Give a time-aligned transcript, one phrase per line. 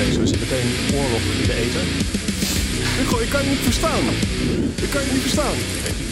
[0.00, 1.80] Zo zit meteen oorlog in de eten.
[3.20, 4.04] Ik kan je niet verstaan.
[4.82, 5.56] Ik kan je niet verstaan.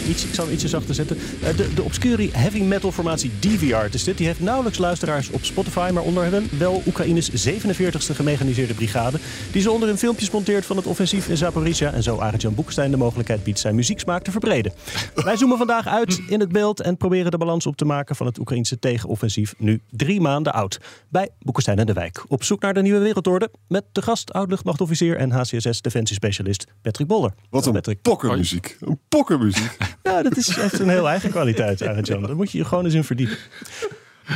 [0.09, 1.17] Iets, ik zal hem ietsje zachter zetten.
[1.17, 4.17] Uh, de, de obscure heavy metal formatie DVR is dit.
[4.17, 9.17] Die heeft nauwelijks luisteraars op Spotify, maar onder hen wel Oekraïnes 47e gemechaniseerde brigade.
[9.51, 11.91] Die ze onder hun filmpjes monteert van het offensief in Zaporizhia.
[11.91, 14.73] En zo Arend-Jan Boekenstein de mogelijkheid biedt zijn muzieksmaak te verbreden.
[15.15, 18.25] Wij zoomen vandaag uit in het beeld en proberen de balans op te maken van
[18.25, 19.53] het Oekraïnse tegenoffensief.
[19.57, 20.79] Nu drie maanden oud.
[21.09, 22.23] Bij Boekenstein en de Wijk.
[22.27, 23.51] Op zoek naar de nieuwe wereldorde.
[23.67, 27.33] Met de gast oud-luchtmachtofficier en HCSS defensiespecialist Patrick Boller.
[27.49, 28.01] Wat een Patrick.
[28.01, 28.77] pokkermuziek.
[28.79, 29.77] Een pokkermuziek.
[30.03, 32.21] Ja, dat is echt een heel eigen kwaliteit, Arend-Jan.
[32.21, 33.37] Daar moet je je gewoon eens in verdiepen.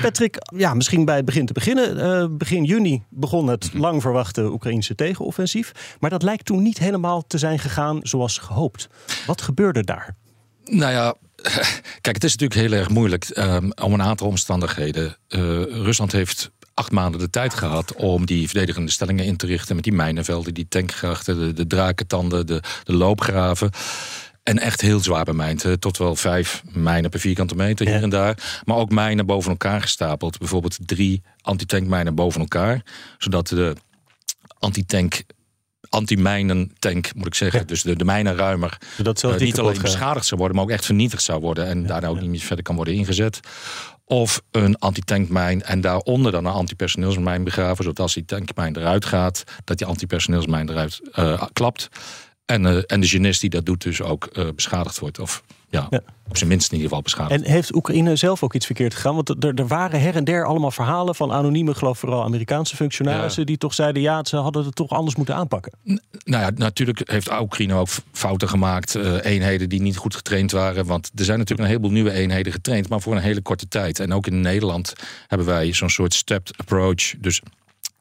[0.02, 1.98] Patrick, ja, misschien bij het begin te beginnen.
[1.98, 5.96] Uh, begin juni begon het lang verwachte Oekraïnse tegenoffensief.
[6.00, 8.88] Maar dat lijkt toen niet helemaal te zijn gegaan zoals gehoopt.
[9.26, 10.16] Wat gebeurde daar?
[10.64, 11.16] Nou ja,
[12.02, 15.18] kijk, het is natuurlijk heel erg moeilijk um, om een aantal omstandigheden.
[15.30, 19.76] Uh, Rusland heeft acht maanden de tijd gehad om die verdedigende stellingen in te richten.
[19.76, 23.70] Met die mijnenvelden, die tankgrachten, de, de drakentanden, de, de loopgraven.
[24.44, 25.66] En echt heel zwaar bemijnd.
[25.80, 28.62] Tot wel vijf mijnen per vierkante meter hier en daar.
[28.66, 30.38] Maar ook mijnen boven elkaar gestapeld.
[30.40, 32.84] Bijvoorbeeld drie antitankmijnen boven elkaar.
[33.18, 33.76] Zodat de
[34.60, 35.24] antitank
[35.94, 37.68] anti-mijnentank, moet ik zeggen.
[37.68, 41.24] Dus de, de mijnenruimer Zodat uh, niet alleen beschadigd zou worden, maar ook echt vernietigd
[41.24, 41.68] zou worden.
[41.68, 42.22] En ja, daarna ook ja.
[42.22, 43.40] niet meer verder kan worden ingezet.
[44.06, 47.84] Of een antitankmijn en daaronder dan een antipersoneelsmijn begraven.
[47.84, 51.90] Zodat als die tankmijn eruit gaat, dat die antipersoneelsmijn eruit uh, klapt.
[52.46, 55.20] En, uh, en de genist die dat doet dus ook uh, beschadigd wordt.
[55.20, 57.44] Of ja, ja, op zijn minst in ieder geval beschadigd.
[57.44, 59.16] En heeft Oekraïne zelf ook iets verkeerd gegaan?
[59.16, 63.42] Want er, er waren her en der allemaal verhalen van anonieme, geloof vooral Amerikaanse functionarissen...
[63.42, 63.48] Ja.
[63.48, 65.72] die toch zeiden, ja, ze hadden het toch anders moeten aanpakken.
[65.84, 68.96] N nou ja, natuurlijk heeft Oekraïne ook fouten gemaakt.
[68.96, 70.86] Uh, eenheden die niet goed getraind waren.
[70.86, 72.90] Want er zijn natuurlijk een heleboel nieuwe eenheden getraind...
[72.90, 74.00] maar voor een hele korte tijd.
[74.00, 74.94] En ook in Nederland
[75.28, 77.14] hebben wij zo'n soort stepped approach.
[77.18, 77.42] Dus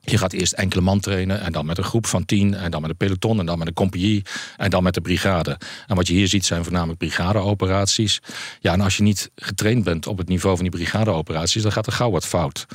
[0.04, 2.54] je gaat eerst enkele man trainen en dan met een groep van tien...
[2.54, 4.22] en dan met een peloton en dan met een compagnie
[4.56, 5.58] en dan met de brigade.
[5.86, 8.20] En wat je hier ziet zijn voornamelijk brigadeoperaties.
[8.60, 11.62] Ja, en als je niet getraind bent op het niveau van die brigadeoperaties...
[11.62, 12.66] dan gaat er gauw wat fout.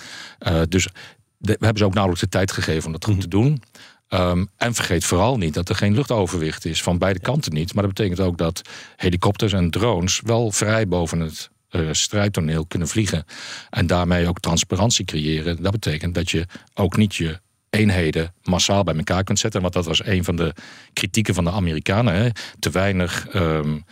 [0.47, 0.87] Uh, dus
[1.37, 3.61] we hebben ze ook nauwelijks de tijd gegeven om dat goed te doen...
[4.09, 6.81] Um, en vergeet vooral niet dat er geen luchtoverwicht is.
[6.81, 7.73] Van beide kanten niet.
[7.73, 8.61] Maar dat betekent ook dat
[8.95, 13.25] helikopters en drones wel vrij boven het uh, strijdtoneel kunnen vliegen.
[13.69, 15.63] En daarmee ook transparantie creëren.
[15.63, 17.39] Dat betekent dat je ook niet je
[17.69, 19.61] eenheden massaal bij elkaar kunt zetten.
[19.61, 20.53] Want dat was een van de
[20.93, 22.13] kritieken van de Amerikanen.
[22.13, 22.29] Hè.
[22.59, 23.85] Te weinig um,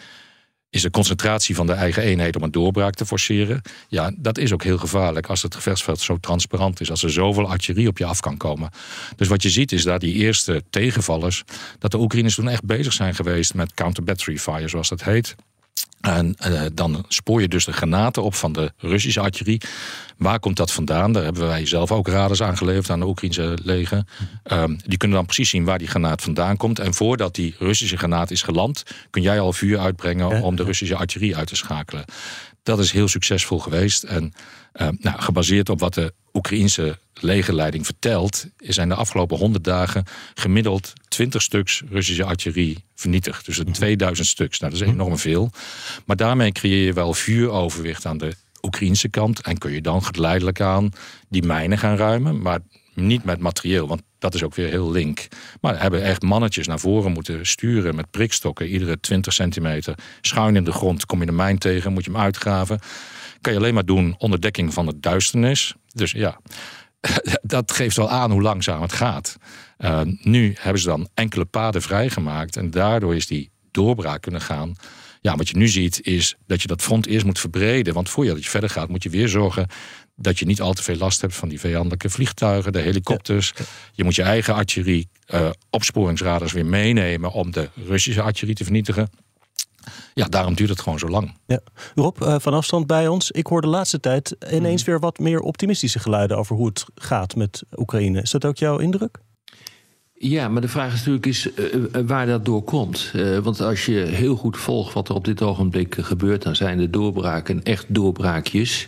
[0.70, 3.62] is de concentratie van de eigen eenheid om een doorbraak te forceren.
[3.88, 6.90] Ja, dat is ook heel gevaarlijk als het gevechtsveld zo transparant is.
[6.90, 8.70] Als er zoveel artillerie op je af kan komen.
[9.16, 11.44] Dus wat je ziet is dat die eerste tegenvallers...
[11.80, 15.36] dat de Oekraïners toen echt bezig zijn geweest met counter-battery fire, zoals dat heet.
[16.02, 19.62] En uh, dan spoor je dus de granaten op van de Russische artillerie.
[20.18, 21.12] Waar komt dat vandaan?
[21.12, 24.04] Daar hebben wij zelf ook radars aangeleverd aan de Oekraïnse leger.
[24.52, 26.80] Um, die kunnen dan precies zien waar die granaat vandaan komt.
[26.80, 30.96] En voordat die Russische granaat is geland, kun jij al vuur uitbrengen om de Russische
[30.96, 32.06] artillerie uit te schakelen.
[32.64, 34.04] Dat is heel succesvol geweest.
[34.04, 34.34] En
[34.74, 40.04] uh, nou, gebaseerd op wat de Oekraïense legerleiding vertelt, zijn de afgelopen 100 dagen
[40.34, 43.46] gemiddeld 20 stuks Russische artillerie vernietigd.
[43.46, 44.60] Dus 2000 stuks.
[44.60, 45.52] Nou, dat is enorm veel.
[46.06, 49.42] Maar daarmee creëer je wel vuuroverwicht aan de Oekraïnse kant.
[49.42, 50.90] En kun je dan geleidelijk aan
[51.30, 52.42] die mijnen gaan ruimen.
[52.42, 52.60] Maar
[52.94, 55.28] niet met materieel, want dat is ook weer heel link.
[55.62, 58.68] Maar hebben echt mannetjes naar voren moeten sturen met prikstokken.
[58.68, 61.06] Iedere 20 centimeter schuin in de grond.
[61.06, 62.80] Kom je de mijn tegen, moet je hem uitgraven.
[63.42, 65.76] Kan je alleen maar doen onder dekking van de duisternis.
[65.96, 66.40] Dus ja,
[67.42, 69.38] dat geeft wel aan hoe langzaam het gaat.
[69.78, 72.58] Uh, nu hebben ze dan enkele paden vrijgemaakt.
[72.58, 74.76] En daardoor is die doorbraak kunnen gaan.
[75.22, 77.94] Ja, wat je nu ziet is dat je dat front eerst moet verbreden.
[77.94, 79.68] Want voor je dat je verder gaat, moet je weer zorgen
[80.16, 83.54] dat je niet al te veel last hebt van die vijandelijke vliegtuigen, de helikopters.
[83.56, 83.66] Ja.
[83.92, 89.10] Je moet je eigen artillerie, uh, opsporingsradars weer meenemen om de Russische artillerie te vernietigen.
[90.14, 91.38] Ja, daarom duurt het gewoon zo lang.
[91.46, 91.60] Ja.
[91.96, 93.32] Rob, uh, van afstand bij ons.
[93.32, 94.90] Ik hoor de laatste tijd ineens mm.
[94.90, 98.22] weer wat meer optimistische geluiden over hoe het gaat met Oekraïne.
[98.22, 99.18] Is dat ook jouw indruk?
[100.18, 103.12] Ja, maar de vraag is natuurlijk is, uh, waar dat door komt.
[103.16, 106.78] Uh, want als je heel goed volgt wat er op dit ogenblik gebeurt, dan zijn
[106.78, 108.88] de doorbraken echt doorbraakjes.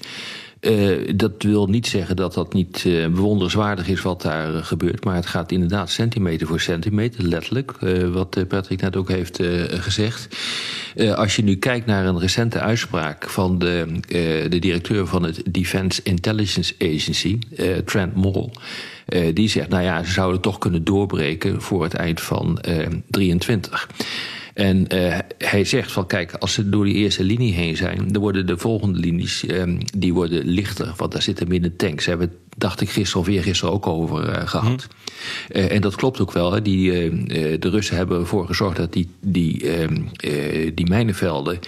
[0.62, 5.04] Uh, dat wil niet zeggen dat dat niet uh, bewonderenswaardig is wat daar uh, gebeurt.
[5.04, 7.72] Maar het gaat inderdaad centimeter voor centimeter, letterlijk.
[8.12, 9.40] wat Patrick net ook heeft
[9.70, 10.38] gezegd.
[11.16, 14.00] als je nu kijkt naar een recente uitspraak van de,
[14.50, 17.40] de directeur van het Defense Intelligence Agency,
[17.86, 18.50] Trent Moll.
[19.34, 22.60] die zegt, nou ja, ze zouden toch kunnen doorbreken voor het eind van
[23.10, 23.88] 23.
[24.58, 28.22] En uh, hij zegt van kijk, als ze door die eerste linie heen zijn, dan
[28.22, 32.04] worden de volgende linies um, die worden lichter, want daar zitten minder tanks.
[32.04, 34.88] Ze hebben dacht ik gisteren of eergisteren ook over uh, gehad.
[35.48, 35.58] Hm.
[35.58, 36.52] Uh, en dat klopt ook wel.
[36.54, 36.62] Hè.
[36.62, 36.92] Die,
[37.60, 40.02] de Russen hebben ervoor gezorgd dat die, die, ehm,
[40.76, 41.60] die mijnenvelden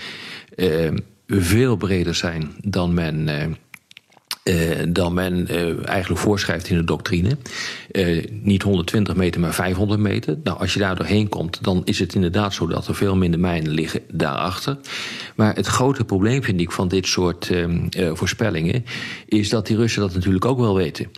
[0.56, 0.98] ehm,
[1.28, 3.28] veel breder zijn dan men
[4.44, 7.38] uh, dan men uh, eigenlijk voorschrijft in de doctrine.
[7.92, 10.38] Uh, niet 120 meter, maar 500 meter.
[10.44, 13.40] Nou, als je daar doorheen komt, dan is het inderdaad zo dat er veel minder
[13.40, 14.78] mijnen liggen daarachter.
[15.36, 17.52] Maar het grote probleem, vind ik, van dit soort
[18.14, 18.86] voorspellingen,
[19.26, 21.12] is dat die Russen dat natuurlijk ook wel weten.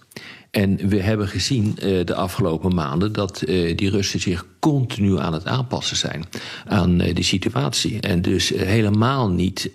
[0.52, 5.34] En we hebben gezien uh, de afgelopen maanden dat uh, die Russen zich continu aan
[5.34, 6.26] het aanpassen zijn
[6.66, 8.00] aan uh, die situatie.
[8.00, 9.72] En dus helemaal niet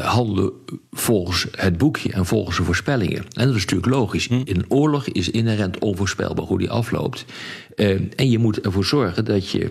[0.00, 0.52] handelen
[0.90, 3.24] volgens het boekje en volgens de voorspellingen.
[3.32, 4.26] En dat is natuurlijk logisch.
[4.26, 4.34] Hm.
[4.34, 7.24] In een oorlog is inherent onvoorspelbaar hoe die afloopt.
[8.16, 9.70] en je moet ervoor zorgen dat je,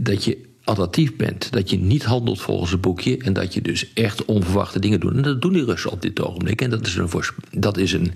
[0.00, 1.52] dat je adaptief bent.
[1.52, 5.14] Dat je niet handelt volgens het boekje en dat je dus echt onverwachte dingen doet.
[5.14, 6.62] En dat doen die Russen op dit ogenblik.
[6.62, 7.08] En dat, is een
[7.50, 8.12] dat, is een,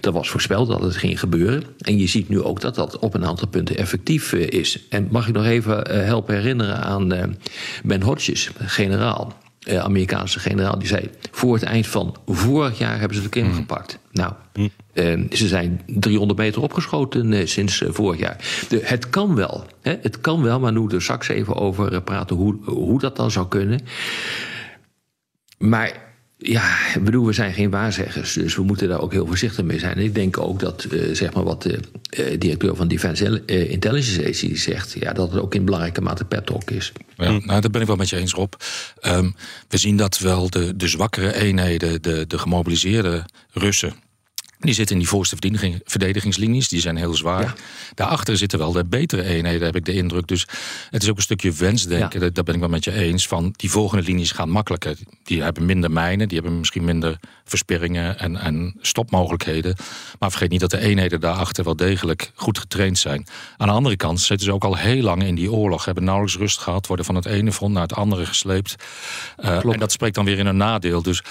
[0.00, 1.62] dat was voorspeld dat het ging gebeuren.
[1.78, 4.78] En je ziet nu ook dat dat op een aantal punten effectief uh, is.
[4.88, 7.22] En mag ik nog even uh, helpen herinneren aan uh,
[7.84, 9.41] Ben Hodges, generaal.
[9.68, 13.46] Uh, Amerikaanse generaal, die zei: voor het eind van vorig jaar hebben ze de Krim
[13.46, 13.54] mm.
[13.54, 13.98] gepakt.
[14.12, 14.70] Nou, mm.
[14.94, 18.64] uh, ze zijn 300 meter opgeschoten uh, sinds vorig jaar.
[18.68, 22.36] De, het kan wel, hè, het kan wel, maar nu er straks even over praten
[22.36, 23.80] hoe, hoe dat dan zou kunnen.
[25.58, 26.11] Maar
[26.42, 29.78] ja, ik bedoel, we zijn geen waarzeggers, dus we moeten daar ook heel voorzichtig mee
[29.78, 29.96] zijn.
[29.96, 31.78] En ik denk ook dat, uh, zeg maar, wat de
[32.18, 36.46] uh, directeur van Defense Intelligence Agency zegt, ja, dat het ook in belangrijke mate pep
[36.46, 36.92] talk is.
[37.16, 38.52] Ja, nou, daar ben ik wel met je eens, Rob.
[39.06, 39.34] Um,
[39.68, 43.94] we zien dat wel de, de zwakkere eenheden, de, de gemobiliseerde Russen,
[44.66, 45.36] die zitten in die voorste
[45.84, 47.54] verdedigingslinies, die zijn heel zwaar.
[47.94, 50.26] Daarachter zitten wel de betere eenheden, heb ik de indruk.
[50.26, 50.46] Dus
[50.90, 52.28] het is ook een stukje wensdenken, ja.
[52.28, 53.26] daar ben ik wel met je eens.
[53.26, 54.96] Van die volgende linies gaan makkelijker.
[55.22, 59.76] Die hebben minder mijnen, die hebben misschien minder versperringen en, en stopmogelijkheden.
[60.18, 63.26] Maar vergeet niet dat de eenheden daarachter wel degelijk goed getraind zijn.
[63.56, 66.38] Aan de andere kant zitten ze ook al heel lang in die oorlog, hebben nauwelijks
[66.38, 68.74] rust gehad, worden van het ene front naar het andere gesleept.
[69.38, 71.02] Uh, en dat spreekt dan weer in een nadeel.
[71.02, 71.22] Dus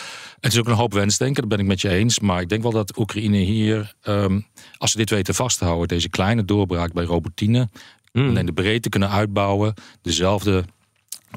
[0.42, 2.20] het is ook een hoop wensdenken, dat ben ik met je eens.
[2.20, 4.46] Maar ik denk wel dat Oekraïne hier, um,
[4.78, 7.70] als ze dit weten vasthouden, deze kleine doorbraak bij Robotine,
[8.12, 8.38] mm.
[8.38, 10.66] en de breedte kunnen uitbouwen, dezelfde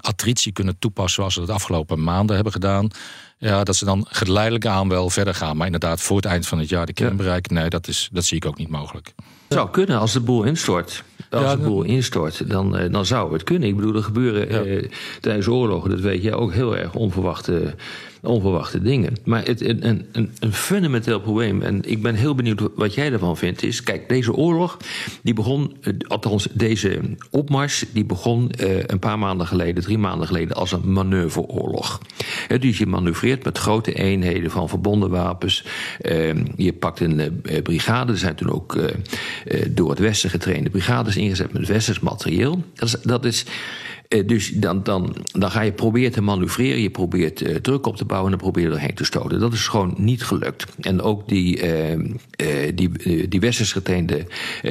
[0.01, 2.91] attritie kunnen toepassen zoals ze het de afgelopen maanden hebben gedaan.
[3.39, 5.57] Ja, dat ze dan geleidelijk aan wel verder gaan.
[5.57, 8.25] Maar inderdaad, voor het eind van het jaar de kern bereiken, nee, dat, is, dat
[8.25, 9.13] zie ik ook niet mogelijk.
[9.17, 11.05] Het zou kunnen als de boel instort.
[11.31, 13.69] Als ja, de boel instort, dan, eh, dan zou het kunnen.
[13.69, 14.81] Ik bedoel, er gebeuren ja.
[14.81, 14.91] eh,
[15.21, 17.75] tijdens oorlogen, dat weet je ook heel erg onverwachte
[18.27, 19.13] onverwachte dingen.
[19.25, 23.37] Maar het, een, een, een, fundamenteel probleem, en ik ben heel benieuwd wat jij ervan
[23.37, 24.77] vindt, is: kijk, deze oorlog,
[25.23, 27.01] die begon, eh, althans deze
[27.31, 32.01] opmars, die begon uh, een paar maanden geleden, drie maanden geleden, als een manoeuvreoorlog.
[32.49, 35.65] He, dus je manoeuvreert met grote eenheden van verbonden wapens.
[36.03, 38.79] Uh, je pakt een uh, brigade, er zijn toen ook
[39.71, 42.63] door het Westen getrainde brigades ingezet met westers materieel.
[42.75, 43.01] Dat is.
[43.03, 47.55] Dat is eh, dus dan, dan, dan ga je proberen te manoeuvreren, je probeert uh,
[47.57, 49.41] druk op te bouwen en dan probeer je erheen te stoten.
[49.41, 50.65] Dat is gewoon niet gelukt.
[50.81, 54.27] En ook die, uh, die, die westers getrainde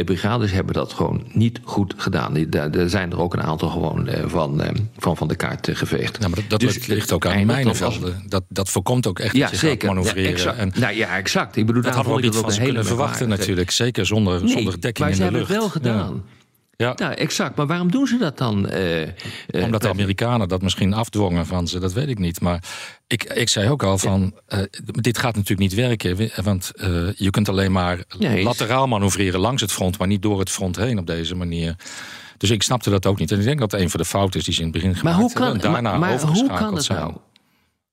[0.06, 2.34] brigades hebben dat gewoon niet goed gedaan.
[2.34, 4.62] Die, daar, zijn er ook een aantal gewoon van,
[4.98, 6.20] van, van de kaart geveegd.
[6.20, 8.24] Maar dat, dat dus, ligt ook aan mijnenvelden.
[8.28, 9.88] Dat, dat voorkomt ook echt ja, dat je zeker.
[9.88, 10.30] gaat manoeuvreren.
[10.30, 10.58] Ja, exact.
[10.58, 11.56] En, nou ja, exact.
[11.56, 13.72] Ik bedoel, dat hadden we ook niet van kunnen verwachten natuurlijk.
[13.72, 15.34] Zeker zonder, nee, zonder dekking in de lucht.
[15.34, 16.24] Maar ze hebben het wel gedaan.
[16.28, 16.42] Ja.
[16.84, 16.94] Ja.
[16.96, 17.56] Nou, exact.
[17.56, 18.70] Maar waarom doen ze dat dan?
[18.70, 19.08] Uh, uh,
[19.52, 22.42] Omdat de Amerikanen dat misschien afdwongen van ze, dat weet ik niet.
[22.42, 22.64] Maar
[23.08, 26.32] ik, ik zei ook al van, uh, dit gaat natuurlijk niet werken.
[26.44, 26.72] Want
[27.16, 30.76] je kunt alleen maar nee, lateraal manoeuvreren langs het front, maar niet door het front
[30.76, 31.76] heen op deze manier.
[32.38, 33.32] Dus ik snapte dat ook niet.
[33.32, 35.18] En ik denk dat een van de fouten is die ze in het begin gemaakt
[35.18, 35.62] maar hoe kan, hebben.
[35.64, 37.00] En daarna maar, maar hoe kan het zijn.
[37.00, 37.14] nou?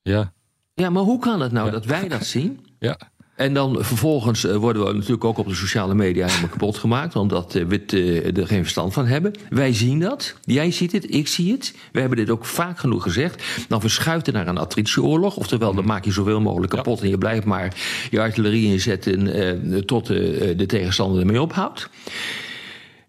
[0.02, 0.32] Ja.
[0.74, 1.72] ja, maar hoe kan het nou ja.
[1.72, 2.66] dat wij dat zien?
[2.78, 2.98] Ja.
[3.40, 7.16] En dan vervolgens eh, worden we natuurlijk ook op de sociale media helemaal kapot gemaakt,
[7.16, 9.32] omdat eh, we eh, er geen verstand van hebben.
[9.48, 10.34] Wij zien dat.
[10.44, 11.74] Jij ziet het, ik zie het.
[11.92, 13.44] We hebben dit ook vaak genoeg gezegd.
[13.68, 15.36] Dan verschuift het naar een attritieoorlog.
[15.36, 17.04] Oftewel, dan maak je zoveel mogelijk kapot ja.
[17.04, 17.74] en je blijft maar
[18.10, 20.16] je artillerie inzetten uh, tot uh,
[20.56, 21.88] de tegenstander ermee ophoudt.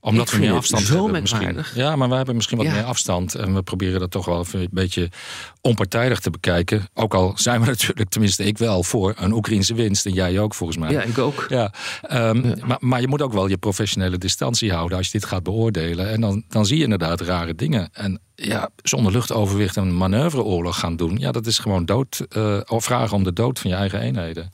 [0.02, 1.58] Omdat Ik we meer afstand zo hebben misschien.
[1.74, 2.74] Ja, maar we hebben misschien wat Ja.
[2.74, 3.36] meer afstand.
[3.36, 5.10] En we proberen dat toch wel even een beetje
[5.62, 6.88] onpartijdig te bekijken.
[6.94, 10.06] Ook al zijn we natuurlijk, tenminste ik wel, voor een Oekraïnse winst.
[10.06, 10.92] En jij ook volgens mij.
[10.92, 11.46] Ja, ik ook.
[11.50, 15.28] Ja, ehm, Maar, maar je moet ook wel je professionele distantie houden als je dit
[15.28, 16.10] gaat beoordelen.
[16.10, 17.90] En dan, dan zie je inderdaad rare dingen.
[17.94, 21.18] En ja, zonder luchtoverwicht een manoeuvreoorlog gaan doen.
[21.18, 22.26] Ja, dat is gewoon dood.
[22.30, 24.52] eh, of vragen om de dood van je eigen eenheden.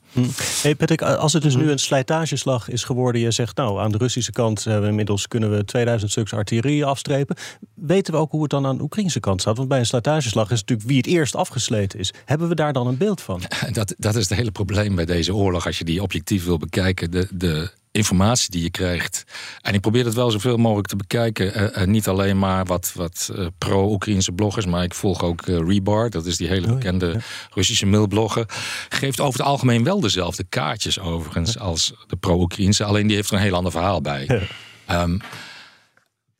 [0.62, 3.98] Hey Patrick, als het dus nu een slijtageslag is geworden, je zegt nou aan de
[3.98, 7.36] Russische kant hebben we inmiddels kunnen we 2000 stuks artillerie afstrepen.
[7.74, 9.56] Weten we ook hoe het dan aan de Oekraïnse kant staat?
[9.56, 12.12] Want bij een slijtageslag is natuurlijk wie het eerst afgesleten is.
[12.24, 13.42] Hebben we daar dan een beeld van?
[13.72, 15.66] Dat, dat is het hele probleem bij deze oorlog.
[15.66, 17.10] Als je die objectief wil bekijken.
[17.10, 19.24] De, de informatie die je krijgt.
[19.60, 21.54] En ik probeer het wel zoveel mogelijk te bekijken.
[21.54, 24.66] Eh, eh, niet alleen maar wat, wat eh, pro-Oekraïnse bloggers.
[24.66, 26.10] Maar ik volg ook Rebar.
[26.10, 27.20] Dat is die hele ja, bekende
[27.54, 28.46] Russische mailblogger.
[28.88, 31.58] Geeft over het algemeen wel dezelfde kaartjes overigens.
[31.58, 32.84] Als de pro-Oekraïnse.
[32.84, 34.24] Alleen die heeft er een heel ander verhaal bij.
[34.26, 34.40] Ja.
[34.86, 35.18] Ehm,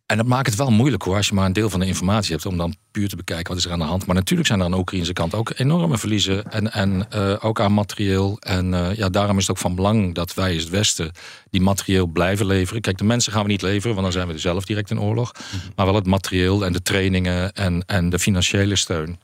[0.08, 2.32] en dat maakt het wel moeilijk hoor, als je maar een deel van de informatie
[2.32, 4.06] hebt, om dan puur te bekijken wat is er aan de hand.
[4.06, 6.50] Maar natuurlijk zijn er aan de Oekraïnse kant ook enorme verliezen.
[6.50, 8.38] En, en eh, ook aan materieel.
[8.40, 11.12] En eh, ja, daarom is het ook van belang dat wij als het Westen
[11.50, 12.80] die materieel blijven leveren.
[12.80, 15.00] Kijk, de mensen gaan we niet leveren, want dan zijn we er zelf direct in
[15.00, 15.32] oorlog.
[15.76, 19.18] Maar wel het materieel en de trainingen en, en de financiële steun.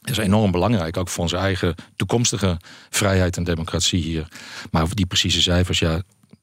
[0.00, 2.56] Dat is enorm belangrijk, ook voor onze eigen toekomstige
[2.90, 4.28] vrijheid en democratie hier.
[4.70, 6.02] Maar die precieze cijfers, ja,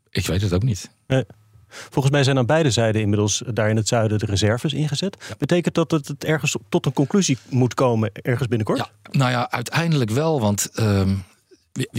[0.10, 0.90] ik weet het ook niet.
[1.70, 5.36] Volgens mij zijn aan beide zijden inmiddels daar in het zuiden de reserves ingezet.
[5.38, 8.78] Betekent dat het het ergens tot een conclusie moet komen ergens binnenkort?
[8.78, 10.40] Ja, nou ja, uiteindelijk wel.
[10.40, 11.16] Want ehm,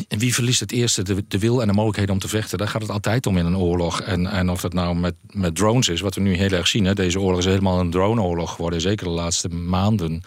[0.09, 2.59] wie, verliest het eerste de, de wil en de mogelijkheden om te vechten?
[2.59, 4.01] Daar gaat het altijd om in een oorlog.
[4.01, 6.85] En, en of dat nou met, met drones is, wat we nu heel erg zien.
[6.85, 8.81] Hè, deze oorlog is helemaal een droneoorlog geworden.
[8.81, 10.23] Zeker de laatste maanden.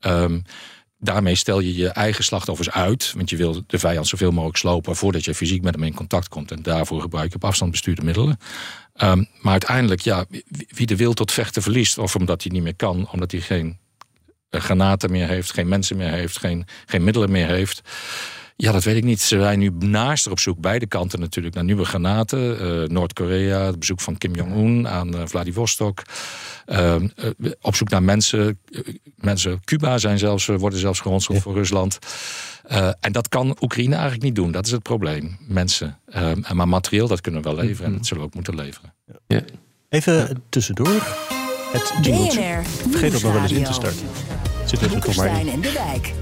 [0.00, 0.40] Ehm,
[1.00, 3.12] daarmee stel je je eigen slachtoffers uit.
[3.16, 6.28] Want je wil de vijand zoveel mogelijk slopen voordat je fysiek met hem in contact
[6.28, 6.50] komt.
[6.50, 8.38] En daarvoor gebruik je op afstand bestuurde middelen.
[8.94, 10.24] Ehm, maar uiteindelijk, ja,
[10.68, 13.78] wie, de wil tot vechten verliest, of omdat hij niet meer kan, omdat hij geen
[14.50, 17.82] eh, granaten meer heeft, geen mensen meer heeft, geen, geen middelen meer heeft.
[18.60, 19.20] Ja, dat weet ik niet.
[19.20, 22.60] Ze zijn nu naaster op zoek, beide kanten natuurlijk, naar nieuwe granaten.
[22.60, 26.02] Eh, Noord-Korea, het bezoek van Kim Jong-un aan eh, Vladivostok.
[26.66, 28.58] Ehm, eh, op zoek naar mensen.
[29.16, 31.98] Mensen Cuba zijn zelfs, worden zelfs geronseld voor Rusland.
[32.70, 34.50] Eh, en dat kan Oekraïne eigenlijk niet doen.
[34.50, 35.36] Dat is het probleem.
[35.40, 35.98] Mensen.
[36.06, 37.90] Ehm, en maar materieel, dat kunnen we wel leveren.
[37.90, 38.94] En dat zullen we ook moeten leveren.
[39.26, 39.42] Ja.
[39.88, 41.16] Even tussendoor.
[41.72, 42.60] Het jingletje.
[42.90, 44.06] Vergeet dat nog wel eens in te starten.
[44.66, 45.60] Zit er toch maar in.
[45.60, 46.12] De Wijk.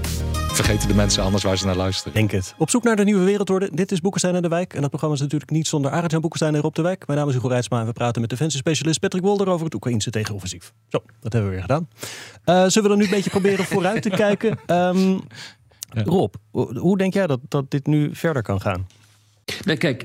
[0.59, 2.13] Vergeten de mensen anders waar ze naar luisteren.
[2.13, 2.55] Denk het.
[2.57, 3.69] Op zoek naar de nieuwe wereldorde.
[3.73, 4.73] Dit is Boekenstein en de Wijk.
[4.73, 7.07] En dat programma is natuurlijk niet zonder Arend-Jan Boekenstein en Rob de Wijk.
[7.07, 10.09] Mijn naam is Hugo Reitsma en we praten met defensiespecialist Patrick Wolder over het Oekraïnse
[10.09, 10.73] tegenoffensief.
[10.87, 11.89] Zo, dat hebben we weer gedaan.
[12.43, 14.59] Eh, zullen we dan nu een beetje proberen vooruit te kijken?
[14.65, 15.17] Ehm,
[15.89, 18.87] Rob, hoe hoe denk jij dat, dat dit nu verder kan gaan?
[19.65, 20.03] Nou, kijk,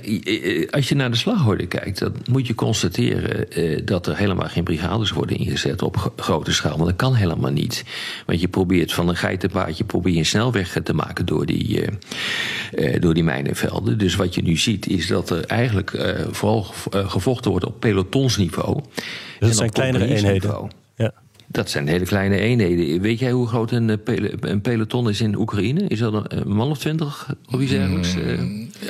[0.71, 4.65] als je naar de slagorde kijkt, dan moet je constateren eh, dat er helemaal geen
[4.65, 6.77] brigades worden ingezet op gro- grote schaal.
[6.77, 7.85] Want dat kan helemaal niet.
[8.27, 12.95] Want je probeert van een geitenpaadje probeer je een snelweg te maken door die, eh,
[12.95, 13.99] eh, door die mijnenvelden.
[13.99, 17.81] Dus wat je nu ziet, is dat er eigenlijk eh, vooral eh, gevochten wordt op
[17.81, 18.75] pelotonsniveau.
[18.75, 18.85] Dus
[19.39, 20.83] en dat zijn op kleinere eenheden.
[21.55, 23.01] Dat zijn hele kleine eenheden.
[23.01, 25.89] Weet jij hoe groot een, eh, een peloton is in Oekraïne?
[25.89, 28.15] Is dat een, man of twintig of iets dergelijks?
[28.15, 28.41] Eh,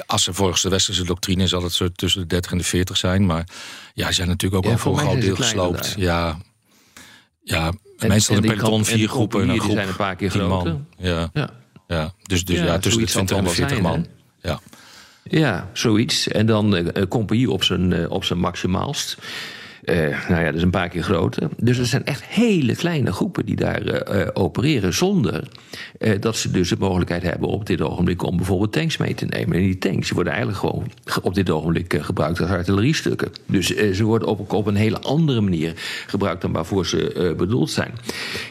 [0.06, 2.96] Als ze volgens de westerse doctrine zal het zo tussen de 30 en de 40
[2.96, 3.26] zijn.
[3.26, 3.46] Maar
[3.94, 5.94] ja, ze zijn natuurlijk ook Ja, wel voor een groot deel gesloopt.
[5.96, 6.38] Ja,
[7.42, 9.66] ja En- meestal en een peloton, kamp- vier groepen en een groep.
[9.66, 10.76] die zijn een paar keer groter.
[10.98, 11.50] Ja, ja.
[11.88, 12.14] ja.
[12.22, 13.82] Dus, dus ja, Ja, tussen de zoiets zal 20 en de het wel 40 zijn,
[13.82, 14.06] man.
[14.42, 14.60] Ja.
[15.40, 16.28] Ja, zoiets.
[16.28, 19.16] En dan eh, een compagnie op zijn, eh, op zijn maximaalst.
[19.84, 21.48] Eh, nou ja, dat is een paar keer groter.
[21.56, 24.94] Dus het zijn echt hele kleine groepen die daar eh, eh, opereren.
[24.94, 25.48] Zonder
[26.20, 29.56] dat ze dus de mogelijkheid hebben op dit ogenblik om bijvoorbeeld tanks mee te nemen.
[29.56, 33.30] En die tanks worden eigenlijk gewoon ge- op dit ogenblik gebruikt als artilleriestukken.
[33.46, 35.72] Dus ze worden op, op een hele andere manier
[36.06, 37.92] gebruikt dan waarvoor ze bedoeld zijn.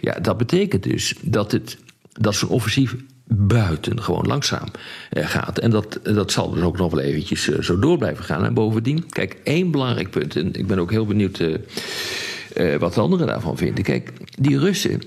[0.01, 1.77] Ja, dat betekent dus dat het
[2.19, 2.95] dat zo'n offensief
[3.27, 4.67] buitengewoon langzaam
[5.09, 5.59] eh, gaat.
[5.59, 8.45] En dat, dat zal dus ook nog wel eventjes eh, zo door blijven gaan.
[8.45, 10.35] En bovendien, kijk, één belangrijk punt...
[10.35, 13.83] en ik ben ook heel benieuwd eh, wat de anderen daarvan vinden.
[13.83, 15.01] Kijk, die Russen,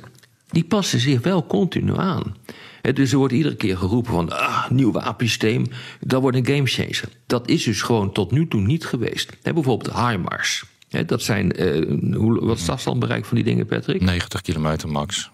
[0.50, 2.37] die passen zich wel continu aan.
[2.92, 4.30] Dus er wordt iedere keer geroepen van...
[4.30, 5.66] ah, nieuw wapensysteem,
[6.00, 7.08] dat wordt een gamechanger.
[7.26, 9.37] Dat is dus gewoon tot nu toe niet geweest.
[9.42, 10.64] Bijvoorbeeld HIMARS.
[11.06, 11.52] Dat zijn,
[12.14, 14.00] hoe, wat is het afstandbereik van die dingen, Patrick?
[14.00, 15.30] 90 kilometer max.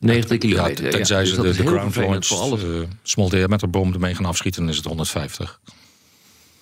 [0.00, 0.06] Ja.
[0.06, 0.84] 90 Ja, kilometer.
[0.84, 0.90] ja.
[0.90, 4.76] tenzij Dus ze de, de vervelend launch, small diameter bom ermee gaan afschieten, dan is
[4.76, 5.60] het 150.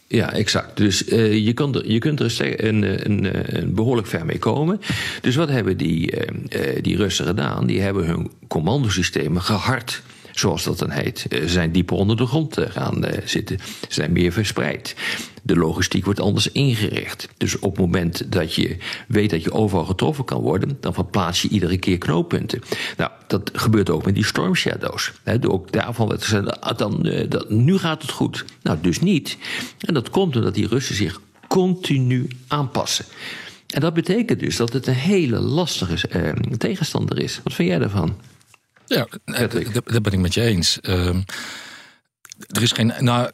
[0.08, 0.76] Ja, exact.
[0.76, 4.38] Dus eh, je, kunt er, je kunt er een, eh, een, een, behoorlijk ver mee
[4.38, 4.80] komen.
[5.20, 7.66] Dus wat hebben die, eh, eh, die Russen gedaan?
[7.66, 10.02] Die hebben hun commandosystemen gehard.
[10.38, 11.26] Zoals dat dan heet.
[11.30, 13.58] Ze zijn dieper onder de grond gaan zitten.
[13.80, 14.96] Ze zijn meer verspreid.
[15.42, 17.28] De logistiek wordt anders ingericht.
[17.36, 18.76] Dus op het moment dat je
[19.08, 22.62] weet dat je overal getroffen kan worden, dan verplaats je iedere keer knooppunten.
[22.96, 25.12] Nou, dat gebeurt ook met die storm shadows.
[25.48, 28.44] ook daarvan werd gezegd, dan, dat, nu gaat het goed.
[28.62, 29.36] Nou, dus niet.
[29.80, 33.04] En dat komt omdat die Russen zich continu aanpassen.
[33.66, 37.40] En dat betekent dus dat het een hele lastige eh, tegenstander is.
[37.44, 38.16] Wat vind jij daarvan?
[38.88, 39.06] Ja,
[39.84, 40.78] dat ben ik met je eens.
[40.82, 41.16] Uh,
[42.46, 42.92] er is geen.
[42.98, 43.30] Nou,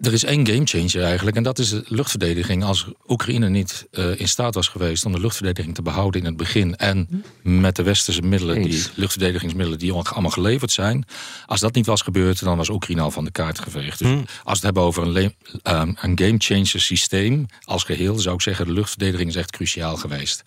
[0.00, 1.36] er is één gamechanger eigenlijk.
[1.36, 2.64] En dat is de luchtverdediging.
[2.64, 6.36] Als Oekraïne niet uh, in staat was geweest om de luchtverdediging te behouden in het
[6.36, 6.76] begin.
[6.76, 11.04] En met de westerse middelen, die luchtverdedigingsmiddelen die allemaal geleverd zijn.
[11.46, 13.98] Als dat niet was gebeurd, dan was Oekraïne al van de kaart geveegd.
[13.98, 14.18] Dus hmm.
[14.18, 18.66] als we het hebben over een, um, een gamechanger systeem als geheel, zou ik zeggen,
[18.66, 20.42] de luchtverdediging is echt cruciaal geweest.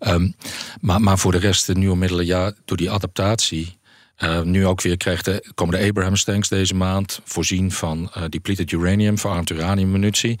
[0.00, 0.34] Um,
[0.80, 3.76] maar, maar voor de rest, de nieuwe middelen, ja, door die adaptatie.
[4.22, 8.24] Uh, nu ook weer krijgt de, komen de Abrams tanks deze maand, voorzien van uh,
[8.28, 10.36] depleted uranium, verarmd uraniummunitie.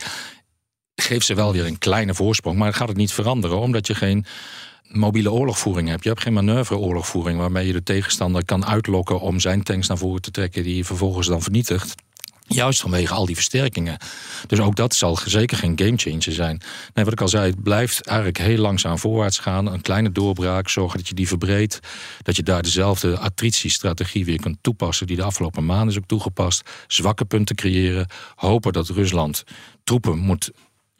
[0.94, 4.26] Geeft ze wel weer een kleine voorsprong, maar gaat het niet veranderen, omdat je geen
[4.88, 6.02] mobiele oorlogvoering hebt.
[6.02, 10.22] Je hebt geen manoeuvreoorlogvoering waarmee je de tegenstander kan uitlokken om zijn tanks naar voren
[10.22, 11.94] te trekken, die je vervolgens dan vernietigt.
[12.46, 13.96] Juist vanwege al die versterkingen.
[14.46, 16.62] Dus ook dat zal zeker geen gamechanger zijn.
[16.94, 19.72] Nee, wat ik al zei, het blijft eigenlijk heel langzaam voorwaarts gaan.
[19.72, 21.80] Een kleine doorbraak, zorgen dat je die verbreedt.
[22.22, 25.06] Dat je daar dezelfde attritiestrategie weer kunt toepassen...
[25.06, 26.70] die de afgelopen maanden is ook toegepast.
[26.86, 28.08] Zwakke punten creëren.
[28.34, 29.44] Hopen dat Rusland
[29.84, 30.50] troepen moet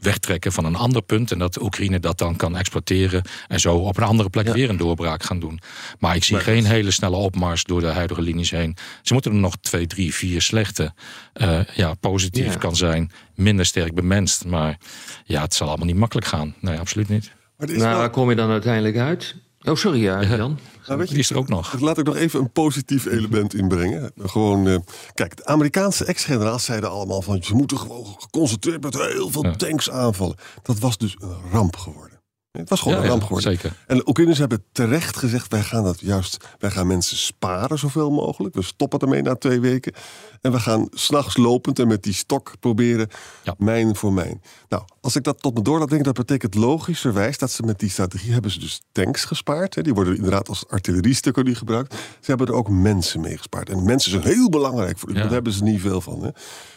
[0.04, 1.30] wegtrekken van een ander punt.
[1.30, 3.22] En dat Oekraïne dat dan kan exploiteren.
[3.48, 5.60] En zo op een andere plek weer een doorbraak gaan doen.
[5.98, 8.76] Maar ik zie geen hele snelle opmars door de huidige linies heen.
[9.02, 10.92] Ze moeten er nog twee, drie, vier slechte.
[11.34, 13.12] Uh, ja, positief kan zijn.
[13.34, 14.44] Minder sterk bemenst.
[14.44, 14.78] Maar
[15.24, 16.54] ja, het zal allemaal niet makkelijk gaan.
[16.60, 17.32] Nee, absoluut niet.
[17.58, 19.34] nou, waar kom je dan uiteindelijk uit?
[19.64, 20.58] Oh, sorry, ja, Jan.
[20.86, 21.80] Nou, weet je, die is er ook nog.
[21.80, 24.12] Laat ik nog even een positief element inbrengen.
[24.18, 24.76] Gewoon, uh,
[25.14, 27.42] kijk, de Amerikaanse ex-generaals zeiden allemaal van...
[27.42, 30.36] ze moeten gewoon geconcentreerd met heel veel tanks aanvallen.
[30.62, 32.13] Dat was dus een ramp geworden.
[32.58, 33.52] Het was gewoon een ramp geworden.
[33.52, 33.76] zeker.
[33.86, 38.10] En de Oekraïners hebben terecht gezegd: wij gaan dat juist, wij gaan mensen sparen zoveel
[38.10, 38.54] mogelijk.
[38.54, 39.92] We stoppen ermee na twee weken.
[40.40, 43.08] En we gaan s'nachts lopend en met die stok proberen
[43.42, 43.54] ja.
[43.58, 44.42] mijn voor mijn.
[44.68, 47.78] Nou, als ik dat tot me door laat denken, dat betekent logischerwijs dat ze met
[47.78, 49.74] die strategie hebben ze dus tanks gespaard.
[49.74, 49.82] Hè.
[49.82, 51.94] Die worden inderdaad als artilleriestukken die gebruikt.
[51.94, 53.68] Ze hebben er ook mensen mee gespaard.
[53.68, 55.12] En mensen zijn heel belangrijk voor u.
[55.12, 56.22] Daar hebben ze niet veel van.
[56.22, 56.30] Hè.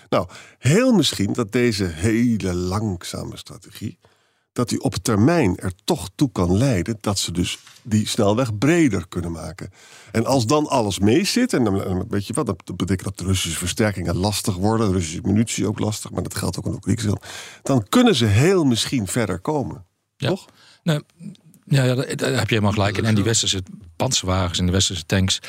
[0.09, 3.97] Nou, heel misschien dat deze hele langzame strategie
[4.57, 9.07] dat die op termijn er toch toe kan leiden dat ze dus die snelweg breder
[9.07, 9.69] kunnen maken.
[10.11, 13.23] En als dan alles mee zit, en dan weet je wat, dat betekent dat de
[13.23, 17.17] Russische versterkingen lastig worden, de Russische munitie ook lastig, maar dat geldt ook in Oekraïne,
[17.63, 19.85] dan kunnen ze heel misschien verder komen.
[20.15, 20.29] Ja.
[20.29, 20.45] Toch?
[20.83, 21.01] Nee,
[21.65, 23.05] ja, daar heb je helemaal gelijk in.
[23.05, 23.63] En die westerse
[23.95, 25.39] panzerwagens en de westerse tanks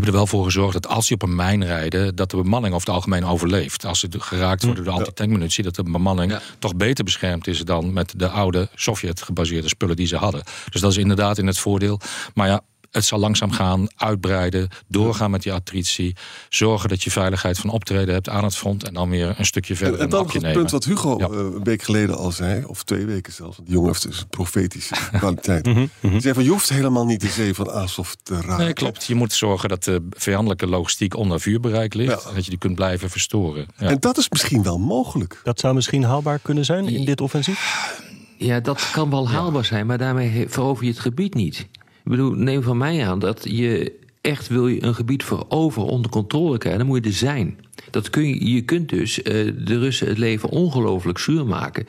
[0.00, 2.74] hebben er wel voor gezorgd dat als ze op een mijn rijden, dat de bemanning
[2.74, 3.84] over het algemeen overleeft.
[3.84, 4.66] Als ze geraakt hm.
[4.66, 8.68] worden door de antitankmunitie, dat de bemanning toch beter beschermd is dan met de oude
[8.74, 10.42] Sovjet-gebaseerde spullen die ze hadden.
[10.70, 12.00] Dus dat is inderdaad in het voordeel.
[12.34, 12.60] Maar ja,
[12.94, 16.16] het zal langzaam gaan, uitbreiden, doorgaan met die attritie.
[16.48, 18.84] Zorgen dat je veiligheid van optreden hebt aan het front.
[18.84, 19.94] En dan weer een stukje verder.
[19.94, 23.06] En, en dan het punt wat Hugo eh, een week geleden al zei, of twee
[23.06, 23.56] weken zelfs.
[23.56, 25.66] Die jongen heeft dus een profetische kwaliteit.
[25.66, 28.64] mm zei van je hoeft helemaal niet de zee van Azov te raken.
[28.64, 29.04] Nee, klopt.
[29.04, 32.24] Je moet zorgen dat de vijandelijke logistiek onder vuurbereik ligt.
[32.28, 33.66] En dat je die kunt blijven verstoren.
[33.76, 33.88] Ja.
[33.88, 35.40] En dat is misschien wel mogelijk.
[35.44, 38.02] Dat zou misschien haalbaar kunnen zijn in dit offensief?
[38.36, 41.66] Ja, dat kan wel haalbaar zijn, maar daarmee verover je het gebied niet.
[42.04, 46.10] Ik bedoel, neem van mij aan dat je echt wil je een gebied veroveren onder
[46.10, 47.58] controle krijgen, dan moet je er zijn.
[47.90, 49.24] Dat kun je, je kunt dus uh,
[49.64, 51.86] de Russen het leven ongelooflijk zuur maken.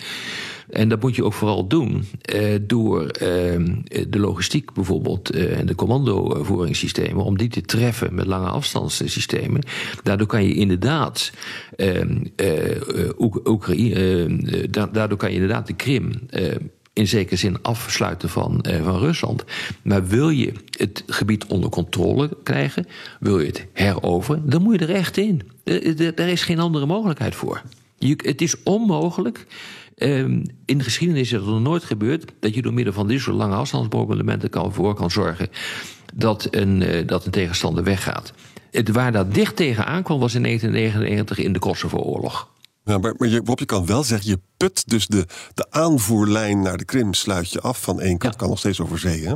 [0.69, 2.04] En dat moet je ook vooral doen
[2.36, 3.10] uh, door uh,
[4.10, 9.62] de logistiek bijvoorbeeld en de commandovoeringssystemen, om die te treffen met lange afstandssystemen.
[10.04, 11.32] Daardoor kan je inderdaad
[13.47, 14.39] Oekraïne,
[14.91, 16.12] daardoor kan je inderdaad de Krim
[16.95, 19.43] in zekere zin afsluiten van, eh, van Rusland.
[19.81, 22.88] Maar wil je het gebied onder controle krijgen,
[23.19, 25.41] wil je het heroveren, dan moet je er echt in.
[26.15, 27.62] Daar is geen andere mogelijkheid voor.
[27.97, 29.45] Je, het is onmogelijk.
[29.97, 33.21] Um, in de geschiedenis is het nog nooit gebeurd dat je door middel van dit
[33.21, 35.49] soort lange afstandsbombardementen kan, voor kan zorgen
[36.13, 38.34] dat een, uh, dat een tegenstander weggaat.
[38.71, 42.47] Het, waar dat dicht tegen aankwam was in 1999 in de Kosovo-oorlog.
[42.86, 46.62] Ja, maar, maar je, Rob, je kan wel zeggen, je put dus de, de aanvoerlijn
[46.62, 48.36] naar de Krim sluit je af van één kant.
[48.36, 49.36] Kan nog steeds over zee, hè?